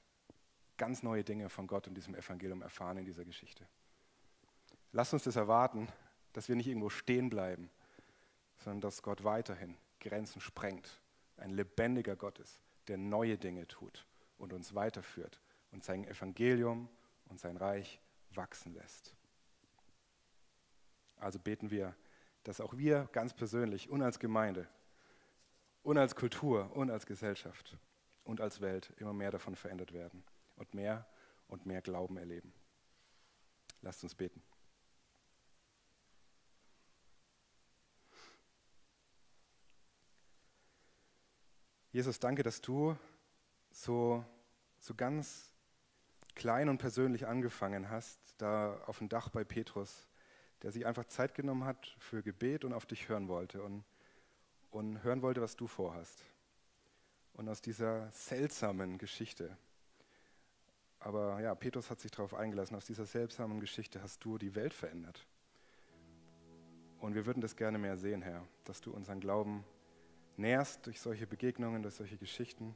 ganz 0.76 1.02
neue 1.02 1.24
Dinge 1.24 1.48
von 1.48 1.66
Gott 1.66 1.86
und 1.86 1.94
diesem 1.94 2.14
Evangelium 2.14 2.62
erfahren 2.62 2.98
in 2.98 3.04
dieser 3.04 3.24
Geschichte. 3.24 3.66
Lass 4.92 5.12
uns 5.12 5.24
das 5.24 5.36
erwarten, 5.36 5.88
dass 6.32 6.48
wir 6.48 6.56
nicht 6.56 6.66
irgendwo 6.66 6.88
stehen 6.88 7.28
bleiben, 7.28 7.70
sondern 8.58 8.80
dass 8.80 9.02
Gott 9.02 9.24
weiterhin 9.24 9.76
Grenzen 10.00 10.40
sprengt, 10.40 11.00
ein 11.36 11.50
lebendiger 11.50 12.16
Gott 12.16 12.38
ist, 12.38 12.60
der 12.88 12.96
neue 12.96 13.36
Dinge 13.36 13.66
tut 13.66 14.06
und 14.38 14.52
uns 14.52 14.74
weiterführt 14.74 15.40
und 15.72 15.84
sein 15.84 16.04
Evangelium 16.04 16.88
und 17.28 17.40
sein 17.40 17.56
Reich 17.56 18.00
wachsen 18.30 18.74
lässt. 18.74 19.14
Also 21.16 21.38
beten 21.38 21.70
wir, 21.70 21.94
dass 22.44 22.60
auch 22.60 22.76
wir 22.76 23.08
ganz 23.12 23.34
persönlich 23.34 23.90
und 23.90 24.02
als 24.02 24.18
Gemeinde 24.18 24.68
und 25.82 25.98
als 25.98 26.14
Kultur 26.14 26.70
und 26.74 26.90
als 26.90 27.06
Gesellschaft 27.06 27.76
und 28.22 28.40
als 28.40 28.60
Welt 28.60 28.92
immer 28.98 29.12
mehr 29.12 29.30
davon 29.30 29.56
verändert 29.56 29.92
werden 29.92 30.22
und 30.56 30.72
mehr 30.74 31.06
und 31.48 31.66
mehr 31.66 31.82
Glauben 31.82 32.16
erleben. 32.16 32.52
Lasst 33.82 34.02
uns 34.02 34.14
beten. 34.14 34.42
Jesus, 41.92 42.18
danke, 42.18 42.42
dass 42.42 42.60
du 42.60 42.96
so, 43.70 44.24
so 44.80 44.94
ganz 44.94 45.52
klein 46.34 46.68
und 46.68 46.78
persönlich 46.78 47.26
angefangen 47.26 47.88
hast, 47.88 48.18
da 48.38 48.82
auf 48.86 48.98
dem 48.98 49.08
Dach 49.08 49.28
bei 49.28 49.44
Petrus, 49.44 50.08
der 50.64 50.72
sich 50.72 50.86
einfach 50.86 51.04
Zeit 51.04 51.34
genommen 51.34 51.64
hat 51.64 51.94
für 51.98 52.22
Gebet 52.22 52.64
und 52.64 52.72
auf 52.72 52.86
dich 52.86 53.10
hören 53.10 53.28
wollte 53.28 53.62
und, 53.62 53.84
und 54.70 55.04
hören 55.04 55.20
wollte, 55.20 55.42
was 55.42 55.56
du 55.56 55.66
vorhast. 55.66 56.24
Und 57.34 57.50
aus 57.50 57.60
dieser 57.60 58.10
seltsamen 58.12 58.96
Geschichte, 58.96 59.58
aber 61.00 61.38
ja, 61.42 61.54
Petrus 61.54 61.90
hat 61.90 62.00
sich 62.00 62.10
darauf 62.10 62.32
eingelassen, 62.32 62.76
aus 62.76 62.86
dieser 62.86 63.04
seltsamen 63.04 63.60
Geschichte 63.60 64.00
hast 64.00 64.24
du 64.24 64.38
die 64.38 64.54
Welt 64.54 64.72
verändert. 64.72 65.26
Und 66.98 67.14
wir 67.14 67.26
würden 67.26 67.42
das 67.42 67.56
gerne 67.56 67.76
mehr 67.76 67.98
sehen, 67.98 68.22
Herr, 68.22 68.42
dass 68.64 68.80
du 68.80 68.90
unseren 68.90 69.20
Glauben 69.20 69.64
nährst 70.38 70.86
durch 70.86 70.98
solche 70.98 71.26
Begegnungen, 71.26 71.82
durch 71.82 71.96
solche 71.96 72.16
Geschichten, 72.16 72.74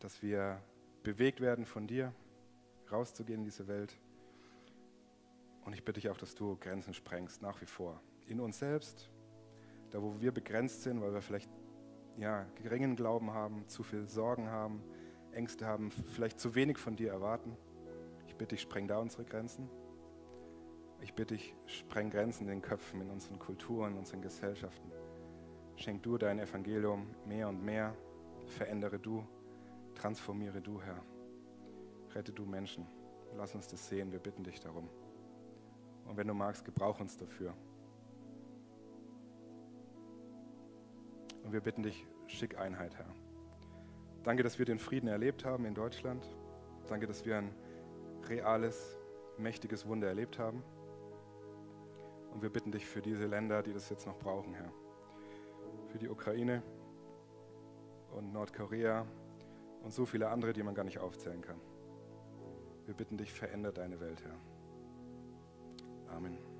dass 0.00 0.22
wir 0.22 0.60
bewegt 1.04 1.40
werden 1.40 1.66
von 1.66 1.86
dir, 1.86 2.12
rauszugehen 2.90 3.42
in 3.42 3.44
diese 3.44 3.68
Welt. 3.68 3.96
Und 5.64 5.72
ich 5.72 5.84
bitte 5.84 6.00
dich 6.00 6.10
auch, 6.10 6.16
dass 6.16 6.34
du 6.34 6.56
Grenzen 6.56 6.94
sprengst, 6.94 7.42
nach 7.42 7.60
wie 7.60 7.66
vor. 7.66 8.00
In 8.26 8.40
uns 8.40 8.58
selbst, 8.58 9.10
da 9.90 10.02
wo 10.02 10.20
wir 10.20 10.32
begrenzt 10.32 10.82
sind, 10.82 11.00
weil 11.00 11.12
wir 11.12 11.22
vielleicht 11.22 11.50
ja, 12.16 12.46
geringen 12.62 12.96
Glauben 12.96 13.32
haben, 13.32 13.66
zu 13.68 13.82
viel 13.82 14.06
Sorgen 14.06 14.48
haben, 14.48 14.82
Ängste 15.32 15.66
haben, 15.66 15.90
vielleicht 15.90 16.38
zu 16.38 16.54
wenig 16.54 16.78
von 16.78 16.96
dir 16.96 17.10
erwarten. 17.10 17.56
Ich 18.26 18.36
bitte 18.36 18.54
dich, 18.54 18.62
spreng 18.62 18.88
da 18.88 18.98
unsere 18.98 19.24
Grenzen. 19.24 19.68
Ich 21.00 21.14
bitte 21.14 21.34
dich, 21.34 21.54
spreng 21.66 22.10
Grenzen 22.10 22.44
in 22.44 22.48
den 22.48 22.62
Köpfen, 22.62 23.00
in 23.00 23.10
unseren 23.10 23.38
Kulturen, 23.38 23.92
in 23.92 23.98
unseren 23.98 24.22
Gesellschaften. 24.22 24.90
Schenk 25.76 26.02
du 26.02 26.16
dein 26.18 26.38
Evangelium 26.38 27.06
mehr 27.26 27.48
und 27.48 27.62
mehr. 27.62 27.94
Verändere 28.46 28.98
du, 28.98 29.26
transformiere 29.94 30.60
du, 30.60 30.80
Herr. 30.80 31.02
Rette 32.14 32.32
du 32.32 32.46
Menschen. 32.46 32.86
Lass 33.36 33.54
uns 33.54 33.66
das 33.66 33.88
sehen, 33.88 34.12
wir 34.12 34.20
bitten 34.20 34.44
dich 34.44 34.60
darum. 34.60 34.88
Und 36.06 36.16
wenn 36.16 36.26
du 36.26 36.34
magst, 36.34 36.64
gebrauch 36.64 37.00
uns 37.00 37.16
dafür. 37.16 37.54
Und 41.42 41.52
wir 41.52 41.60
bitten 41.60 41.82
dich, 41.82 42.06
schick 42.26 42.58
Einheit, 42.58 42.96
Herr. 42.96 43.12
Danke, 44.22 44.42
dass 44.42 44.58
wir 44.58 44.66
den 44.66 44.78
Frieden 44.78 45.08
erlebt 45.08 45.44
haben 45.44 45.66
in 45.66 45.74
Deutschland. 45.74 46.26
Danke, 46.86 47.06
dass 47.06 47.24
wir 47.26 47.38
ein 47.38 47.54
reales, 48.28 48.98
mächtiges 49.38 49.86
Wunder 49.86 50.08
erlebt 50.08 50.38
haben. 50.38 50.62
Und 52.32 52.42
wir 52.42 52.50
bitten 52.50 52.72
dich 52.72 52.86
für 52.86 53.02
diese 53.02 53.26
Länder, 53.26 53.62
die 53.62 53.72
das 53.72 53.90
jetzt 53.90 54.06
noch 54.06 54.18
brauchen, 54.18 54.54
Herr 54.54 54.72
für 55.94 55.98
die 56.00 56.08
Ukraine 56.08 56.60
und 58.16 58.32
Nordkorea 58.32 59.06
und 59.84 59.92
so 59.92 60.04
viele 60.04 60.28
andere, 60.28 60.52
die 60.52 60.64
man 60.64 60.74
gar 60.74 60.82
nicht 60.82 60.98
aufzählen 60.98 61.40
kann. 61.40 61.60
Wir 62.84 62.94
bitten 62.94 63.16
dich, 63.16 63.32
verändere 63.32 63.74
deine 63.74 64.00
Welt, 64.00 64.20
Herr. 64.24 64.34
Amen. 66.16 66.53